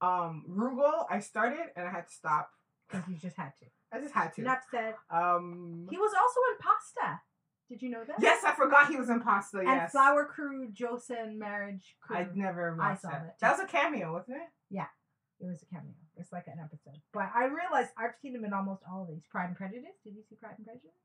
Um, 0.01 0.45
Rugal, 0.49 1.05
I 1.09 1.19
started 1.19 1.65
and 1.75 1.88
I 1.88 1.91
had 1.91 2.07
to 2.07 2.13
stop. 2.13 2.51
Because 2.89 3.08
you 3.08 3.15
just 3.17 3.38
had 3.38 3.52
to. 3.60 3.65
I 3.93 3.99
just 4.02 4.13
had 4.13 4.34
to. 4.36 4.41
Enough 4.41 4.60
said. 4.71 4.95
Um, 5.12 5.88
He 5.89 5.97
was 5.97 6.12
also 6.19 6.39
in 6.52 6.58
Pasta. 6.60 7.21
Did 7.69 7.82
you 7.84 7.89
know 7.91 8.04
that? 8.08 8.15
yes, 8.19 8.43
I 8.43 8.54
forgot 8.56 8.89
he 8.89 8.95
was 8.97 9.10
in 9.10 9.19
Pasta. 9.21 9.60
And 9.60 9.67
Yes, 9.67 9.91
Flower 9.91 10.25
Crew, 10.25 10.69
Joseon 10.71 11.38
Marriage 11.38 11.95
Crew. 12.02 12.17
I 12.17 12.28
never 12.34 12.75
I 12.82 12.95
saw 12.95 13.10
that. 13.12 13.21
it, 13.25 13.34
That 13.41 13.52
was 13.52 13.60
a 13.60 13.67
cameo, 13.67 14.12
wasn't 14.13 14.38
it? 14.38 14.49
Yeah, 14.71 14.88
it 15.39 15.45
was 15.45 15.62
a 15.62 15.65
cameo. 15.73 15.93
It's 16.17 16.32
like 16.32 16.47
an 16.47 16.58
episode. 16.63 16.99
But 17.13 17.30
I 17.36 17.45
realized 17.45 17.91
I've 17.97 18.15
seen 18.21 18.36
him 18.36 18.43
in 18.43 18.54
almost 18.54 18.82
all 18.91 19.04
of 19.04 19.08
these. 19.10 19.21
Pride 19.30 19.49
and 19.49 19.56
Prejudice. 19.56 19.95
Did 20.04 20.15
you 20.15 20.23
see 20.28 20.36
Pride 20.36 20.56
and 20.58 20.65
Prejudice? 20.65 20.97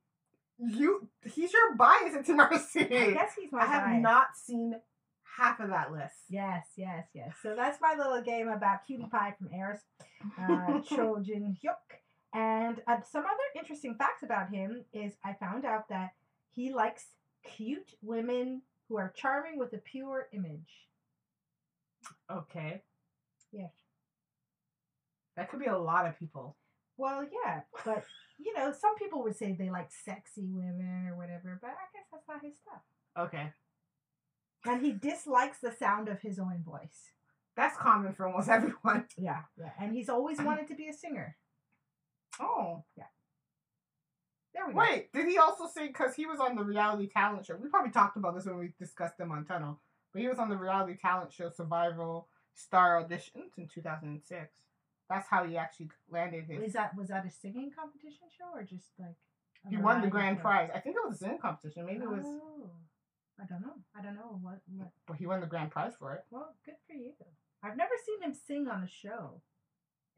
You, 0.59 1.09
he's 1.25 1.53
your 1.53 1.75
bias 1.77 2.15
into 2.15 2.35
Mercy. 2.35 2.81
I 2.81 3.11
guess 3.13 3.33
he's 3.39 3.53
my 3.53 3.59
bias. 3.59 3.69
I 3.69 3.73
have 3.73 3.85
bias. 3.85 4.03
not 4.03 4.27
seen 4.37 4.75
half 5.37 5.61
of 5.61 5.69
that 5.69 5.93
list. 5.93 6.15
Yes, 6.29 6.67
yes, 6.77 7.07
yes. 7.15 7.33
So 7.43 7.55
that's 7.57 7.81
my 7.81 7.95
little 7.97 8.23
game 8.23 8.49
about 8.49 8.87
Cutie 8.87 9.09
Pie 9.11 9.35
from 9.39 9.51
Heirs, 9.53 9.81
uh, 10.41 10.81
Cho 10.89 11.19
Jin 11.23 11.57
Hyuk. 11.63 11.99
And 12.33 12.81
uh, 12.89 12.97
some 13.11 13.23
other 13.25 13.61
interesting 13.61 13.95
facts 13.97 14.23
about 14.23 14.51
him 14.51 14.85
is 14.93 15.15
I 15.25 15.35
found 15.35 15.65
out 15.65 15.89
that 15.89 16.11
he 16.51 16.73
likes 16.73 17.07
cute 17.45 17.91
women 18.03 18.63
who 18.89 18.97
are 18.97 19.13
charming 19.17 19.59
with 19.59 19.73
a 19.73 19.79
pure 19.79 20.29
image. 20.33 20.89
Okay. 22.31 22.83
Yeah. 23.53 23.69
That 25.37 25.51
could 25.51 25.61
be 25.61 25.67
a 25.67 25.79
lot 25.79 26.07
of 26.07 26.19
people. 26.19 26.57
Well, 26.97 27.25
yeah, 27.25 27.63
but 27.85 28.05
you 28.39 28.53
know, 28.55 28.73
some 28.73 28.95
people 28.97 29.23
would 29.25 29.37
say 29.37 29.53
they 29.53 29.71
like 29.71 29.91
sexy 30.05 30.49
women 30.49 31.07
or 31.09 31.17
whatever, 31.17 31.59
but 31.61 31.71
I 31.71 31.87
guess 31.93 32.07
that's 32.13 32.29
not 32.29 32.43
his 32.43 32.55
stuff. 32.57 32.83
Okay. 33.19 33.53
And 34.67 34.81
he 34.85 34.93
dislikes 34.93 35.59
the 35.59 35.73
sound 35.73 36.09
of 36.09 36.21
his 36.21 36.39
own 36.39 36.63
voice. 36.65 37.11
That's 37.57 37.77
common 37.77 38.13
for 38.15 38.27
almost 38.27 38.49
everyone. 38.59 39.07
Yeah, 39.17 39.43
yeah. 39.59 39.71
And 39.81 39.93
he's 39.93 40.09
always 40.09 40.41
wanted 40.41 40.69
to 40.69 40.75
be 40.75 40.89
a 40.89 40.93
singer. 40.93 41.37
Oh. 42.41 42.85
Yeah. 42.97 43.05
There 44.55 44.67
we 44.67 44.73
go. 44.73 44.79
Wait, 44.81 45.13
did 45.13 45.27
he 45.29 45.37
also 45.39 45.67
sing? 45.67 45.89
because 45.89 46.15
he 46.15 46.27
was 46.27 46.39
on 46.41 46.55
the 46.57 46.63
reality 46.63 47.09
talent 47.09 47.47
show? 47.47 47.57
We 47.57 47.69
probably 47.69 47.91
talked 47.91 48.17
about 48.17 48.35
this 48.37 48.47
when 48.47 48.59
we 48.59 48.73
discussed 48.79 49.19
them 49.19 49.33
on 49.33 49.45
Tunnel, 49.45 49.81
but 50.13 50.23
he 50.23 50.29
was 50.29 50.39
on 50.39 50.49
the 50.49 50.57
reality 50.57 50.97
talent 51.01 51.33
show 51.33 51.51
Survival 51.51 52.29
Star 52.55 53.03
Auditions 53.03 53.59
in 53.59 53.67
2006. 53.67 54.53
That's 55.11 55.29
how 55.29 55.45
he 55.45 55.57
actually 55.57 55.91
landed 56.11 56.45
his. 56.49 56.63
Is 56.69 56.73
that 56.75 56.97
was 56.97 57.09
that 57.09 57.27
a 57.27 57.31
singing 57.31 57.71
competition 57.77 58.29
show 58.37 58.57
or 58.59 58.63
just 58.63 58.87
like? 58.99 59.17
He 59.69 59.77
won 59.77 60.01
the 60.03 60.09
grand 60.09 60.39
show? 60.39 60.43
prize. 60.43 60.71
I 60.75 60.79
think 60.81 60.97
it 60.97 61.09
was 61.09 61.17
a 61.17 61.25
singing 61.25 61.39
competition. 61.39 61.87
Maybe 61.87 62.03
it 62.05 62.11
was, 62.11 62.25
Oh, 62.27 62.71
I 63.41 63.47
don't 63.47 63.63
know. 63.63 63.75
I 63.99 64.03
don't 64.03 64.15
know 64.15 64.39
what 64.43 64.61
what. 64.77 64.91
but 65.07 65.17
he 65.17 65.27
won 65.27 65.41
the 65.41 65.47
grand 65.47 65.71
prize 65.71 65.93
for 65.99 66.13
it. 66.15 66.25
Well, 66.31 66.55
good 66.65 66.75
for 66.87 66.95
you. 66.95 67.13
I've 67.63 67.77
never 67.77 67.93
seen 68.07 68.23
him 68.23 68.35
sing 68.35 68.69
on 68.69 68.83
a 68.83 68.89
show. 68.89 69.41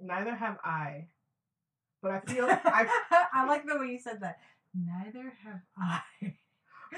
Neither 0.00 0.34
have 0.34 0.58
I. 0.64 1.06
But 2.02 2.10
I 2.10 2.20
feel 2.20 2.46
I. 2.50 2.86
I 3.32 3.46
like 3.46 3.66
the 3.66 3.78
way 3.78 3.86
you 3.88 3.98
said 3.98 4.20
that. 4.20 4.38
Neither 4.74 5.32
have 5.44 5.60
I. 5.78 6.00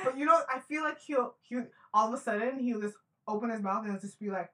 But 0.04 0.18
you 0.18 0.26
know, 0.26 0.38
I 0.54 0.58
feel 0.60 0.82
like 0.82 1.00
he'll 1.00 1.34
he 1.40 1.56
all 1.94 2.12
of 2.12 2.14
a 2.18 2.22
sudden 2.22 2.58
he'll 2.58 2.80
just 2.80 2.96
open 3.26 3.48
his 3.50 3.62
mouth 3.62 3.84
and 3.84 3.88
it'll 3.94 4.00
just 4.00 4.20
be 4.20 4.28
like 4.30 4.50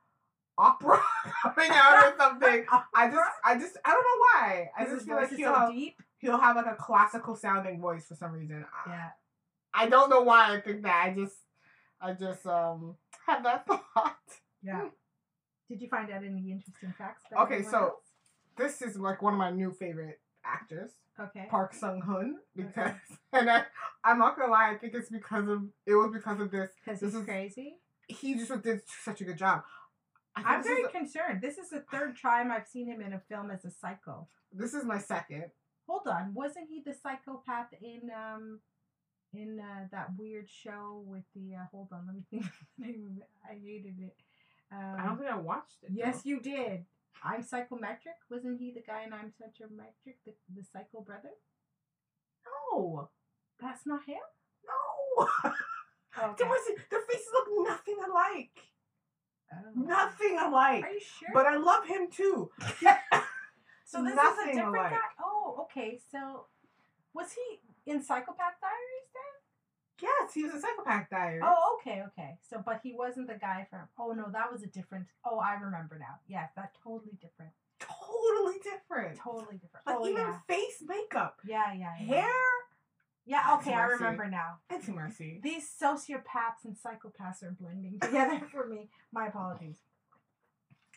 opera 0.57 1.01
coming 1.43 1.71
out 1.73 2.05
or 2.05 2.15
something. 2.17 2.65
I 2.95 3.09
just, 3.09 3.31
I 3.45 3.59
just, 3.59 3.77
I 3.85 3.91
don't 3.91 4.05
know 4.05 4.21
why. 4.21 4.71
I 4.79 4.85
just 4.85 5.05
feel 5.07 5.17
like 5.17 5.31
he'll 5.35 5.53
so 5.53 5.59
have, 5.59 5.73
deep. 5.73 6.01
he'll 6.19 6.39
have 6.39 6.55
like 6.57 6.67
a 6.67 6.77
classical 6.77 7.35
sounding 7.35 7.81
voice 7.81 8.07
for 8.07 8.15
some 8.15 8.33
reason. 8.33 8.65
I- 8.87 8.91
Yeah. 8.91 9.09
I 9.75 9.89
don't 9.89 10.09
know 10.09 10.23
why 10.23 10.55
I 10.57 10.61
think 10.61 10.83
that. 10.85 11.05
I 11.09 11.15
just, 11.15 11.35
I 12.01 12.13
just 12.13 12.47
um 12.47 12.97
had 13.27 13.45
that 13.45 13.67
thought. 13.95 14.17
Yeah. 14.63 14.89
Did 15.69 15.81
you 15.81 15.89
find 15.89 16.11
out 16.11 16.23
any 16.25 16.51
interesting 16.53 16.95
facts? 16.97 17.23
Okay, 17.39 17.63
so- 17.63 17.79
else? 17.79 17.95
This 18.57 18.83
is 18.83 18.97
like 18.97 19.21
one 19.21 19.33
of 19.33 19.39
my 19.39 19.51
new 19.51 19.73
favorite 19.73 20.21
actors, 20.45 20.93
okay. 21.19 21.47
Park 21.51 21.75
Sung 21.75 22.01
Hoon, 22.03 22.37
because 22.55 22.93
and 23.33 23.51
I, 23.51 23.65
I'm 24.05 24.19
not 24.19 24.37
gonna 24.39 24.53
lie, 24.53 24.71
I 24.73 24.79
think 24.79 24.95
it's 24.95 25.11
because 25.11 25.49
of 25.49 25.65
it 25.87 25.95
was 25.95 26.13
because 26.13 26.39
of 26.41 26.51
this. 26.53 26.71
Because 26.85 27.01
this 27.01 27.13
he's 27.13 27.21
is- 27.21 27.27
crazy. 27.27 27.77
He 28.07 28.35
just 28.35 28.53
did 28.63 28.83
such 29.03 29.23
a 29.23 29.25
good 29.25 29.39
job. 29.39 29.63
I'm 30.37 30.63
very 30.63 30.85
concerned. 30.89 31.41
This 31.41 31.57
is 31.59 31.71
the 31.71 31.85
third 31.91 32.17
time 32.21 32.53
I've 32.53 32.67
seen 32.69 32.87
him 32.87 33.01
in 33.01 33.13
a 33.15 33.21
film 33.29 33.51
as 33.51 33.65
a 33.65 33.71
psycho. 33.71 34.29
this 34.53 34.75
is 34.75 34.85
my 34.85 34.99
second. 34.99 35.45
Hold 35.89 36.07
on, 36.07 36.33
wasn't 36.35 36.69
he 36.69 36.83
the 36.85 36.93
psychopath 36.95 37.69
in 37.83 38.11
um 38.11 38.61
in 39.37 39.61
uh, 39.61 39.87
that 39.91 40.09
weird 40.19 40.49
show 40.49 41.03
with 41.07 41.25
the 41.35 41.55
uh, 41.57 41.65
hold 41.71 41.89
on, 41.93 42.07
let 42.07 42.17
me 42.17 42.23
think 42.31 42.45
of 42.45 42.53
the 42.79 42.87
name 42.87 43.09
of 43.11 43.17
it. 43.19 43.29
I 43.49 43.55
hated 43.55 43.97
it. 44.01 44.17
Um, 44.73 44.97
I 44.99 45.05
don't 45.07 45.19
think 45.19 45.31
I 45.31 45.37
watched 45.37 45.83
it. 45.83 45.91
Yes, 45.93 46.23
though. 46.23 46.31
you 46.31 46.41
did. 46.41 46.85
I'm 47.23 47.43
psychometric. 47.43 48.15
Wasn't 48.31 48.59
he 48.61 48.73
the 48.73 48.83
guy 48.83 49.05
in 49.07 49.13
I'm 49.13 49.33
psychometric, 49.39 50.19
the, 50.27 50.33
the 50.55 50.63
psycho 50.73 51.01
brother? 51.01 51.31
No, 52.73 53.09
That's 53.61 53.87
not 53.87 54.05
him. 54.05 54.17
no. 54.67 55.29
Oh, 56.17 56.33
There 56.39 56.47
was 56.47 56.61
their 56.91 57.01
faces 57.01 57.27
look 57.33 57.69
nothing 57.69 57.97
alike. 58.09 58.57
Nothing 59.75 60.39
alike. 60.41 60.85
Are 60.85 60.91
you 60.93 61.01
sure? 61.01 61.29
But 61.35 61.47
I 61.47 61.57
love 61.57 61.85
him 61.87 62.07
too. 62.09 62.51
so 63.85 64.05
this 64.05 64.13
is 64.15 64.19
a 64.19 64.47
different 64.47 64.69
alike. 64.69 64.91
guy. 64.93 64.97
Oh, 65.21 65.57
okay. 65.65 65.99
So 66.13 66.47
was 67.13 67.33
he 67.33 67.91
in 67.91 68.01
Psychopath 68.01 68.61
Diaries? 68.61 69.04
Yes, 70.03 70.35
he 70.35 70.43
was 70.43 70.55
a 70.55 70.61
psychopath 70.61 71.09
diary. 71.11 71.41
Oh, 71.43 71.79
okay, 71.79 72.03
okay. 72.09 72.39
So, 72.49 72.63
but 72.65 72.81
he 72.83 72.95
wasn't 72.97 73.29
the 73.29 73.35
guy 73.35 73.67
from. 73.71 73.81
Oh 73.99 74.13
no, 74.13 74.27
that 74.33 74.51
was 74.51 74.63
a 74.63 74.67
different. 74.67 75.07
Oh, 75.25 75.39
I 75.39 75.55
remember 75.55 75.99
now. 75.99 76.17
Yes, 76.27 76.51
that 76.57 76.73
totally 76.83 77.17
different. 77.21 77.53
totally 77.79 78.59
different. 78.63 79.19
Totally 79.19 79.57
different. 79.59 79.87
Like 79.87 79.97
oh 79.99 80.09
even 80.09 80.23
yeah. 80.23 80.39
face 80.49 80.83
makeup, 80.87 81.37
Yeah, 81.47 81.73
yeah, 81.73 81.93
yeah. 82.01 82.07
hair. 82.07 82.33
Yeah. 83.27 83.41
Ah, 83.43 83.59
okay, 83.59 83.73
I 83.73 83.85
remember 83.85 84.29
now. 84.29 84.59
It's 84.69 84.89
mercy. 84.89 85.41
These 85.43 85.71
sociopaths 85.81 86.65
and 86.65 86.77
psychopaths 86.77 87.43
are 87.43 87.57
blending 87.59 87.99
together 88.03 88.43
for 88.51 88.67
me. 88.67 88.91
My 89.13 89.29
apologies. 89.29 89.79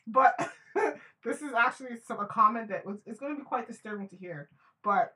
But 0.06 0.34
this 1.24 1.42
is 1.42 1.54
actually 1.54 1.98
some 2.06 2.20
a 2.20 2.26
comment 2.26 2.70
that 2.70 2.86
was 2.86 2.98
it's 3.06 3.20
going 3.20 3.36
to 3.36 3.40
be 3.40 3.46
quite 3.46 3.68
disturbing 3.68 4.10
to 4.10 4.18
hear. 4.18 4.50
But 4.84 5.14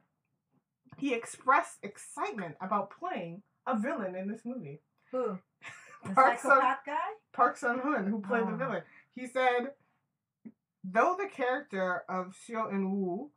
he 0.98 1.14
expressed 1.14 1.78
excitement 1.84 2.56
about 2.62 2.92
playing 2.92 3.42
a 3.68 3.78
villain 3.78 4.16
in 4.16 4.28
this 4.28 4.42
movie. 4.46 4.82
Who? 5.12 5.38
The 6.04 6.16
Park 6.16 6.40
Sun- 6.40 6.52
psychopath 6.52 6.80
guy? 6.84 6.98
Park 7.32 7.58
Sun 7.58 7.78
Hoon, 7.80 8.08
who 8.08 8.22
played 8.22 8.48
the 8.48 8.54
Oh. 8.54 8.58
villain. 8.58 8.82
He 9.14 9.28
said, 9.28 9.74
though 10.84 11.16
the 11.16 11.28
character 11.28 12.04
of 12.10 12.34
Seo 12.36 12.72
In 12.72 12.90
Woo, 12.92 13.30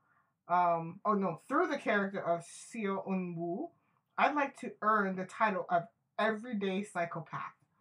um, 0.48 0.98
oh 1.04 1.12
no, 1.12 1.42
through 1.46 1.66
the 1.68 1.76
character 1.76 2.20
of 2.20 2.40
Seo 2.40 3.06
In 3.06 3.34
Woo, 3.36 3.68
I'd 4.16 4.34
like 4.34 4.56
to 4.60 4.72
earn 4.80 5.14
the 5.14 5.26
title 5.26 5.66
of 5.68 5.82
everyday 6.18 6.84
psychopath. 6.84 7.52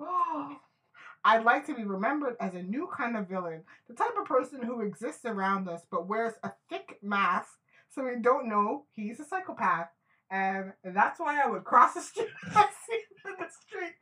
I'd 1.26 1.46
like 1.46 1.66
to 1.68 1.76
be 1.76 1.86
remembered 1.86 2.36
as 2.42 2.54
a 2.54 2.62
new 2.62 2.90
kind 2.94 3.16
of 3.16 3.30
villain, 3.30 3.64
the 3.88 3.94
type 3.96 4.18
of 4.20 4.26
person 4.26 4.62
who 4.62 4.82
exists 4.82 5.24
around 5.24 5.70
us 5.70 5.84
but 5.90 6.08
wears 6.08 6.34
a 6.44 6.52
thick 6.70 7.00
mask 7.02 7.52
so 7.90 8.04
we 8.04 8.18
don't 8.22 8.50
know 8.50 8.86
he's 8.94 9.22
a 9.22 9.26
psychopath. 9.26 9.88
And 10.34 10.74
that's 10.84 11.20
why 11.20 11.40
I 11.44 11.48
would 11.48 11.64
cross 11.64 11.94
the 11.94 12.02
street 12.02 12.28
I 12.56 12.66
see 12.88 13.00
in 13.26 13.36
the 13.38 13.46
street. 13.68 13.94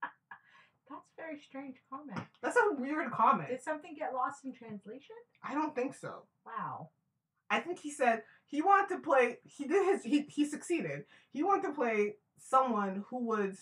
That's 0.00 1.04
a 1.18 1.20
very 1.20 1.38
strange 1.46 1.76
comment. 1.90 2.26
That's 2.42 2.56
a 2.56 2.74
weird 2.80 3.12
comment. 3.12 3.50
Did 3.50 3.62
something 3.62 3.94
get 3.98 4.14
lost 4.14 4.46
in 4.46 4.54
translation? 4.54 5.16
I 5.44 5.52
don't 5.52 5.74
think 5.74 5.94
so. 5.94 6.22
Wow. 6.46 6.88
I 7.50 7.60
think 7.60 7.80
he 7.80 7.90
said 7.90 8.22
he 8.46 8.62
wanted 8.62 8.94
to 8.94 9.00
play. 9.02 9.40
He 9.44 9.66
did 9.66 9.84
his. 9.84 10.02
He 10.04 10.22
he 10.22 10.46
succeeded. 10.46 11.04
He 11.34 11.42
wanted 11.42 11.68
to 11.68 11.74
play 11.74 12.14
someone 12.38 13.04
who 13.10 13.22
was 13.22 13.58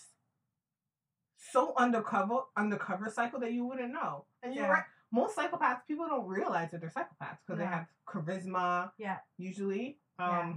so 1.35 1.73
undercover, 1.77 2.39
undercover 2.55 3.09
psycho 3.09 3.37
that 3.39 3.51
you 3.51 3.65
wouldn't 3.65 3.91
know. 3.91 4.25
And 4.43 4.55
you're 4.55 4.69
right. 4.69 4.83
Most 5.11 5.35
psychopaths, 5.35 5.81
people 5.85 6.07
don't 6.07 6.25
realize 6.25 6.71
that 6.71 6.79
they're 6.79 6.89
psychopaths 6.89 7.39
because 7.45 7.59
they 7.59 7.65
have 7.65 7.87
charisma. 8.07 8.91
Yeah. 8.97 9.17
Usually. 9.37 9.97
Um. 10.17 10.29
Yeah. 10.29 10.53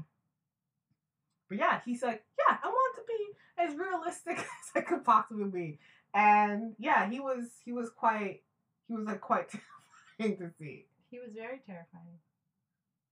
But 1.48 1.58
yeah, 1.58 1.80
he's 1.84 2.02
like, 2.02 2.24
yeah, 2.38 2.56
I 2.62 2.68
want 2.68 2.96
to 2.96 3.02
be 3.06 3.62
as 3.62 3.76
realistic 3.76 4.38
as 4.38 4.70
I 4.74 4.80
could 4.80 5.04
possibly 5.04 5.44
be. 5.44 5.78
And 6.14 6.74
yeah, 6.78 7.08
he 7.10 7.20
was. 7.20 7.48
He 7.64 7.72
was 7.72 7.90
quite. 7.90 8.42
He 8.88 8.94
was 8.94 9.06
like 9.06 9.20
quite 9.20 9.48
terrifying 10.18 10.38
to 10.38 10.50
see. 10.58 10.86
He 11.10 11.18
was 11.18 11.30
very 11.34 11.60
terrifying 11.66 12.18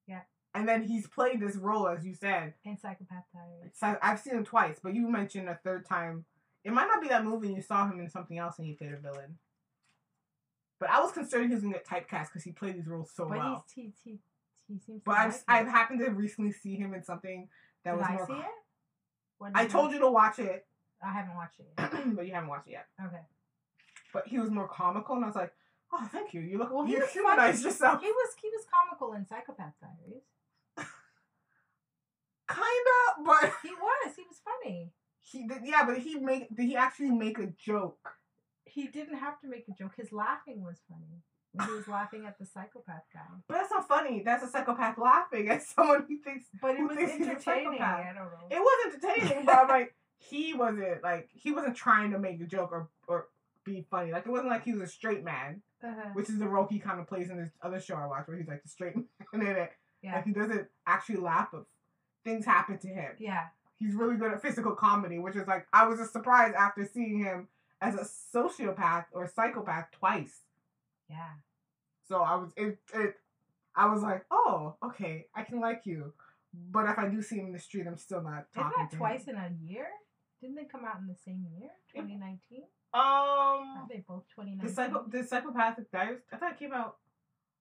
Yeah. 0.06 0.20
And 0.54 0.68
then 0.68 0.82
he's 0.82 1.06
played 1.06 1.40
this 1.40 1.56
role, 1.56 1.88
as 1.88 2.04
you 2.04 2.14
said, 2.14 2.54
in 2.64 2.76
Psychopath 2.76 3.24
Diaries. 3.32 3.72
So 3.74 3.96
I've 4.02 4.20
seen 4.20 4.34
him 4.34 4.44
twice, 4.44 4.78
but 4.82 4.94
you 4.94 5.08
mentioned 5.08 5.48
a 5.48 5.58
third 5.64 5.86
time. 5.86 6.24
It 6.64 6.72
might 6.72 6.86
not 6.86 7.00
be 7.00 7.08
that 7.08 7.24
movie. 7.24 7.48
and 7.48 7.56
You 7.56 7.62
saw 7.62 7.88
him 7.88 7.98
in 8.00 8.10
something 8.10 8.38
else, 8.38 8.58
and 8.58 8.66
he 8.66 8.74
played 8.74 8.92
a 8.92 8.96
villain. 8.96 9.38
But 10.78 10.90
I 10.90 11.00
was 11.00 11.12
concerned 11.12 11.48
he 11.48 11.54
was 11.54 11.62
gonna 11.62 11.74
get 11.74 11.86
typecast 11.86 12.26
because 12.26 12.42
he 12.42 12.50
played 12.50 12.76
these 12.76 12.88
roles 12.88 13.10
so 13.14 13.24
but 13.24 13.38
well. 13.38 13.64
he's, 13.72 13.94
he, 14.04 14.10
he, 14.10 14.18
he 14.68 14.78
seems 14.80 15.00
to 15.00 15.02
But 15.04 15.16
I've 15.16 15.44
I've 15.46 15.68
happened 15.68 16.00
to 16.00 16.10
recently 16.10 16.50
see 16.50 16.74
him 16.74 16.92
in 16.92 17.04
something 17.04 17.48
that 17.84 17.92
Did 17.92 17.98
was 18.00 18.06
I 18.08 18.14
more. 18.14 18.26
see 18.26 18.32
it? 18.34 18.46
What 19.38 19.52
I 19.54 19.66
told 19.66 19.92
you 19.92 19.98
to 20.00 20.10
watch 20.10 20.38
it, 20.38 20.66
I 21.04 21.12
haven't 21.12 21.34
watched 21.34 21.58
it 21.60 21.66
yet. 21.76 21.92
but 22.16 22.26
you 22.26 22.32
haven't 22.32 22.48
watched 22.48 22.68
it 22.68 22.72
yet. 22.72 22.86
Okay. 23.04 23.20
But 24.12 24.28
he 24.28 24.38
was 24.38 24.50
more 24.50 24.68
comical, 24.68 25.16
and 25.16 25.24
I 25.24 25.28
was 25.28 25.36
like, 25.36 25.52
"Oh, 25.92 26.08
thank 26.12 26.32
you. 26.34 26.40
You 26.42 26.58
look. 26.58 26.72
Well, 26.72 26.86
you 26.86 27.04
humanized 27.06 27.64
yourself." 27.68 28.00
He 28.00 28.08
was 28.08 28.28
he 28.40 28.48
was 28.48 28.64
comical 28.70 29.14
in 29.14 29.26
Psychopath 29.26 29.72
Diaries. 29.80 30.22
Kinda, 32.48 33.24
but 33.24 33.52
He 33.62 33.70
was. 33.70 34.14
He 34.16 34.22
was 34.28 34.40
funny. 34.44 34.92
he 35.22 35.46
did. 35.46 35.58
Yeah, 35.64 35.84
but 35.86 35.98
he 35.98 36.16
make. 36.18 36.54
Did 36.54 36.66
he 36.66 36.76
actually 36.76 37.10
make 37.10 37.38
a 37.38 37.46
joke? 37.46 38.16
He 38.64 38.86
didn't 38.88 39.18
have 39.18 39.40
to 39.40 39.48
make 39.48 39.66
a 39.68 39.72
joke. 39.72 39.92
His 39.96 40.12
laughing 40.12 40.62
was 40.62 40.78
funny. 40.88 41.22
He 41.60 41.72
was 41.72 41.86
laughing 41.86 42.24
at 42.26 42.38
the 42.38 42.46
psychopath 42.46 43.04
guy. 43.12 43.20
But 43.46 43.54
that's 43.54 43.70
not 43.70 43.86
funny. 43.86 44.22
That's 44.24 44.42
a 44.42 44.48
psychopath 44.48 44.96
laughing 44.96 45.48
at 45.50 45.62
someone 45.62 46.06
who 46.08 46.16
thinks 46.18 46.46
But 46.60 46.76
it 46.76 46.82
was 46.82 46.96
entertaining. 46.96 47.80
I 47.80 48.12
don't 48.14 48.16
know. 48.16 48.48
it 48.50 48.58
was 48.58 48.94
entertaining, 48.94 49.44
but 49.44 49.56
I'm 49.56 49.68
like, 49.68 49.94
he 50.18 50.54
wasn't 50.54 51.02
like 51.02 51.28
he 51.34 51.52
wasn't 51.52 51.76
trying 51.76 52.12
to 52.12 52.18
make 52.18 52.40
a 52.40 52.44
joke 52.44 52.72
or 52.72 52.88
or 53.06 53.26
be 53.64 53.84
funny. 53.90 54.12
Like 54.12 54.26
it 54.26 54.30
wasn't 54.30 54.50
like 54.50 54.64
he 54.64 54.72
was 54.72 54.82
a 54.82 54.92
straight 54.92 55.24
man, 55.24 55.62
uh-huh. 55.82 56.10
which 56.14 56.28
is 56.28 56.38
the 56.38 56.48
role 56.48 56.66
he 56.70 56.78
kind 56.78 57.00
of 57.00 57.06
plays 57.06 57.30
in 57.30 57.36
this 57.36 57.50
other 57.62 57.80
show 57.80 57.96
I 57.96 58.06
watch, 58.06 58.26
where 58.26 58.36
he's 58.36 58.48
like 58.48 58.62
the 58.62 58.68
straight 58.68 58.96
man 59.32 59.46
in 59.46 59.56
it. 59.56 59.72
Yeah. 60.02 60.16
Like 60.16 60.26
he 60.26 60.32
doesn't 60.32 60.68
actually 60.86 61.18
laugh, 61.18 61.48
but 61.52 61.64
things 62.24 62.44
happen 62.44 62.78
to 62.78 62.88
him. 62.88 63.12
Yeah. 63.18 63.46
He's 63.78 63.94
really 63.94 64.16
good 64.16 64.32
at 64.32 64.40
physical 64.40 64.72
comedy, 64.72 65.18
which 65.18 65.36
is 65.36 65.46
like 65.46 65.66
I 65.72 65.86
was 65.86 65.98
just 65.98 66.12
surprised 66.12 66.54
after 66.54 66.86
seeing 66.86 67.18
him 67.18 67.48
as 67.80 67.94
a 67.94 68.38
sociopath 68.38 69.06
or 69.12 69.26
psychopath 69.26 69.90
twice. 69.92 70.40
Yeah. 71.12 71.34
So 72.08 72.22
I 72.22 72.34
was 72.36 72.50
it, 72.56 72.78
it 72.94 73.14
I 73.76 73.86
was 73.92 74.02
like, 74.02 74.24
oh, 74.30 74.76
okay, 74.84 75.26
I 75.34 75.42
can 75.42 75.60
like 75.60 75.82
you. 75.84 76.12
But 76.70 76.86
if 76.88 76.98
I 76.98 77.08
do 77.08 77.22
see 77.22 77.36
him 77.36 77.46
in 77.46 77.52
the 77.52 77.58
street, 77.58 77.86
I'm 77.86 77.96
still 77.96 78.22
not 78.22 78.46
talking. 78.54 78.72
Isn't 78.78 78.90
that 78.90 78.96
twice 78.96 79.24
him. 79.24 79.36
in 79.36 79.42
a 79.42 79.50
year? 79.72 79.86
Didn't 80.40 80.56
they 80.56 80.64
come 80.64 80.84
out 80.84 80.98
in 81.00 81.06
the 81.06 81.14
same 81.24 81.46
year? 81.58 81.70
2019? 81.94 82.64
Um, 82.94 83.00
Aren't 83.00 83.88
they 83.88 84.04
both 84.06 84.24
2019? 84.34 84.66
the 84.66 84.72
psycho, 84.74 85.04
the 85.08 85.24
psychopathic 85.26 85.90
diaries. 85.90 86.20
I 86.32 86.36
thought 86.36 86.52
it 86.52 86.58
came 86.58 86.72
out. 86.74 86.96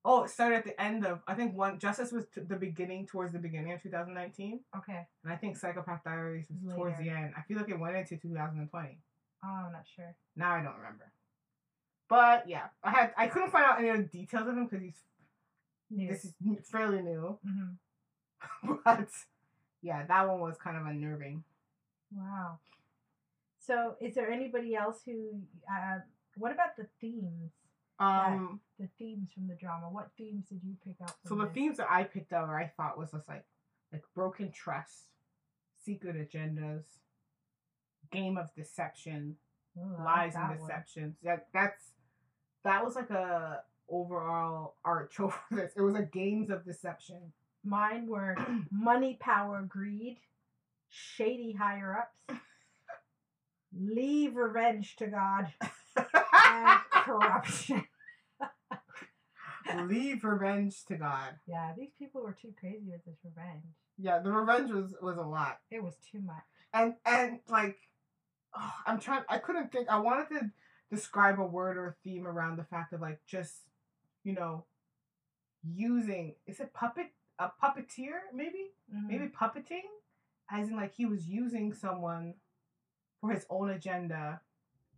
Oh, 0.03 0.23
it 0.23 0.31
started 0.31 0.55
at 0.57 0.65
the 0.65 0.81
end 0.81 1.05
of 1.05 1.19
I 1.27 1.35
think 1.35 1.55
one 1.55 1.77
Justice 1.79 2.11
was 2.11 2.25
t- 2.33 2.41
the 2.41 2.55
beginning 2.55 3.05
towards 3.05 3.31
the 3.33 3.39
beginning 3.39 3.71
of 3.71 3.81
2019, 3.83 4.59
Okay. 4.79 5.07
and 5.23 5.31
I 5.31 5.35
think 5.37 5.55
Psychopath 5.57 6.03
Diaries 6.03 6.47
was 6.63 6.75
towards 6.75 6.97
the 6.97 7.09
end. 7.09 7.33
I 7.37 7.41
feel 7.43 7.57
like 7.57 7.69
it 7.69 7.79
went 7.79 7.95
into 7.95 8.17
2020. 8.17 8.97
Oh, 9.43 9.47
I'm 9.47 9.71
not 9.71 9.85
sure. 9.95 10.15
Now 10.35 10.51
I 10.55 10.61
don't 10.63 10.75
remember. 10.75 11.11
But 12.11 12.45
yeah, 12.45 12.65
I 12.83 12.91
had 12.91 13.13
I 13.17 13.27
couldn't 13.27 13.51
find 13.51 13.63
out 13.63 13.79
any 13.79 13.87
of 13.87 13.97
the 13.97 14.03
details 14.03 14.45
of 14.45 14.57
him 14.57 14.65
because 14.65 14.83
he's 14.83 14.99
New. 15.89 16.09
this 16.09 16.25
is 16.25 16.33
fairly 16.69 17.01
new. 17.01 17.37
hmm 17.41 18.73
but 18.85 19.07
yeah, 19.81 20.05
that 20.07 20.27
one 20.27 20.41
was 20.41 20.57
kind 20.57 20.75
of 20.75 20.85
unnerving. 20.85 21.43
Wow. 22.13 22.59
So, 23.59 23.95
is 24.01 24.13
there 24.15 24.29
anybody 24.29 24.75
else 24.75 24.99
who? 25.05 25.39
Uh, 25.71 25.99
what 26.35 26.51
about 26.51 26.75
the 26.75 26.87
themes? 26.99 27.51
Um, 27.99 28.59
The 28.77 28.89
themes 28.99 29.29
from 29.33 29.47
the 29.47 29.55
drama. 29.55 29.87
What 29.89 30.09
themes 30.17 30.45
did 30.49 30.59
you 30.65 30.75
pick 30.85 30.95
up? 31.01 31.15
so 31.25 31.35
the 31.35 31.45
this? 31.45 31.53
themes 31.53 31.77
that 31.77 31.87
I 31.89 32.03
picked 32.03 32.33
up, 32.33 32.49
or 32.49 32.59
I 32.59 32.67
thought 32.75 32.97
was 32.97 33.11
just 33.11 33.29
like 33.29 33.45
like 33.93 34.03
broken 34.15 34.51
trust, 34.51 35.05
secret 35.85 36.15
agendas, 36.17 36.83
game 38.11 38.37
of 38.37 38.53
deception, 38.55 39.37
Ooh, 39.77 39.95
like 39.97 40.05
lies 40.05 40.33
that 40.33 40.51
and 40.51 40.59
one. 40.59 40.67
deceptions. 40.67 41.15
That 41.23 41.47
that's 41.53 41.91
that 42.63 42.83
was 42.83 42.95
like 42.95 43.09
a 43.09 43.61
overall 43.89 44.75
arch 44.85 45.19
over 45.19 45.37
this. 45.51 45.73
It 45.75 45.81
was 45.81 45.95
a 45.95 46.03
games 46.03 46.49
of 46.49 46.65
deception. 46.65 47.33
Mine 47.63 48.07
were 48.07 48.35
money, 48.71 49.17
power, 49.19 49.61
greed, 49.67 50.17
shady 50.89 51.53
higher 51.53 51.97
ups, 51.99 52.39
leave 53.77 54.35
revenge 54.35 54.95
to 54.97 55.07
God, 55.07 55.47
and 55.97 56.79
corruption. 56.91 57.85
Leave 59.85 60.23
revenge 60.23 60.83
to 60.85 60.95
God. 60.95 61.35
Yeah, 61.47 61.71
these 61.77 61.91
people 61.97 62.23
were 62.23 62.35
too 62.39 62.53
crazy 62.59 62.89
with 62.91 63.05
this 63.05 63.17
revenge. 63.23 63.63
Yeah, 63.97 64.19
the 64.19 64.31
revenge 64.31 64.71
was 64.71 64.93
was 65.01 65.17
a 65.17 65.21
lot. 65.21 65.59
It 65.69 65.81
was 65.81 65.93
too 66.11 66.19
much. 66.21 66.43
and 66.73 66.95
and 67.05 67.39
like 67.47 67.77
oh, 68.57 68.71
i'm 68.85 68.99
trying 68.99 69.23
i 69.29 69.37
couldn't 69.37 69.71
think 69.71 69.87
i 69.89 69.99
wanted 69.99 70.29
to 70.29 70.51
describe 70.91 71.39
a 71.39 71.43
word 71.45 71.77
or 71.77 71.87
a 71.87 71.95
theme 72.03 72.27
around 72.27 72.57
the 72.57 72.63
fact 72.65 72.91
of 72.93 73.01
like 73.01 73.19
just 73.25 73.53
you 74.23 74.33
know 74.33 74.65
using 75.63 76.35
is 76.47 76.59
it 76.59 76.73
puppet 76.73 77.07
a 77.39 77.49
puppeteer 77.63 78.19
maybe 78.33 78.71
Mhm. 78.93 79.07
maybe 79.07 79.27
puppeting 79.27 79.83
as 80.49 80.69
in 80.69 80.75
like 80.75 80.93
he 80.93 81.05
was 81.05 81.27
using 81.27 81.73
someone 81.73 82.33
for 83.19 83.31
his 83.31 83.45
own 83.49 83.69
agenda 83.69 84.41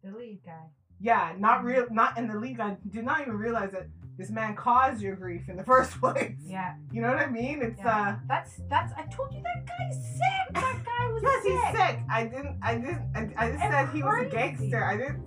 the 0.03 0.11
lead 0.11 0.41
guy. 0.45 0.69
yeah 0.99 1.33
not 1.37 1.63
real 1.63 1.85
not 1.91 2.17
in 2.17 2.27
the 2.27 2.37
league 2.37 2.59
i 2.59 2.75
did 2.89 3.05
not 3.05 3.21
even 3.21 3.37
realize 3.37 3.71
that 3.71 3.87
this 4.17 4.29
man 4.29 4.55
caused 4.55 5.01
your 5.01 5.15
grief 5.15 5.49
in 5.49 5.57
the 5.57 5.63
first 5.73 5.91
place 5.99 6.37
Yeah, 6.45 6.75
you 6.91 7.01
know 7.01 7.09
what 7.09 7.19
i 7.19 7.27
mean 7.29 7.61
it's 7.61 7.79
yeah. 7.79 8.09
uh 8.11 8.15
that's 8.27 8.61
that's. 8.69 8.93
I 8.93 9.03
told 9.07 9.33
you 9.33 9.41
that 9.43 9.65
guy's 9.65 9.95
sick. 10.17 10.53
That 10.53 10.81
guy 10.85 11.07
was 11.11 11.23
Yes, 11.23 11.43
sick. 11.43 11.51
he's 11.51 11.77
sick. 11.79 11.99
I 12.09 12.23
didn't. 12.25 12.59
I 12.61 12.75
didn't. 12.75 13.01
I, 13.15 13.19
I 13.37 13.51
just 13.51 13.63
And 13.63 13.73
said 13.73 13.89
he 13.89 14.03
was 14.03 14.25
a 14.27 14.29
gangster. 14.29 14.83
I 14.83 14.97
didn't. 14.97 15.23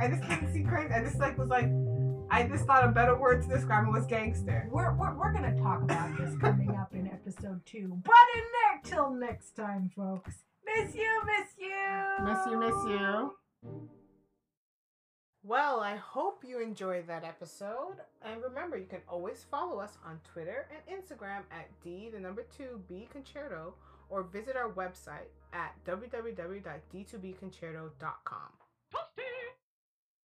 I 0.00 0.08
just 0.08 0.22
didn't 0.28 0.52
see 0.52 0.62
crazy. 0.62 0.92
I 0.92 1.02
just 1.02 1.18
like 1.18 1.38
was 1.38 1.48
like. 1.48 1.70
I 2.30 2.42
just 2.46 2.66
thought 2.66 2.84
a 2.84 2.88
better 2.88 3.16
word 3.18 3.40
to 3.42 3.48
describe 3.48 3.86
it 3.86 3.90
was 3.90 4.04
gangster. 4.04 4.68
We're, 4.70 4.92
we're, 4.94 5.14
we're 5.16 5.32
gonna 5.32 5.56
talk 5.56 5.80
about 5.82 6.14
this 6.18 6.36
coming 6.38 6.76
up 6.76 6.92
in 6.94 7.06
episode 7.06 7.64
two. 7.64 7.98
But 8.04 8.12
in 8.36 8.42
there 8.52 8.80
till 8.84 9.10
next 9.14 9.56
time, 9.56 9.88
folks. 9.96 10.42
Miss 10.66 10.94
you, 10.94 11.22
miss 11.24 11.54
you. 11.58 12.26
Miss 12.26 12.38
you, 12.46 12.58
miss 12.58 12.74
you. 12.86 13.32
Well, 15.42 15.80
I 15.80 15.96
hope 15.96 16.44
you 16.46 16.60
enjoyed 16.60 17.06
that 17.06 17.24
episode. 17.24 17.96
And 18.22 18.42
remember, 18.42 18.76
you 18.76 18.84
can 18.84 19.00
always 19.08 19.46
follow 19.50 19.78
us 19.78 19.96
on 20.04 20.20
Twitter 20.30 20.68
and 20.70 20.82
Instagram 21.00 21.44
at 21.50 21.70
D, 21.82 22.10
the 22.12 22.20
number 22.20 22.44
two, 22.54 22.82
B 22.86 23.08
Concerto, 23.10 23.72
or 24.10 24.22
visit 24.24 24.54
our 24.56 24.70
website 24.70 25.30
at 25.54 25.74
www.d2bconcerto.com. 25.86 28.52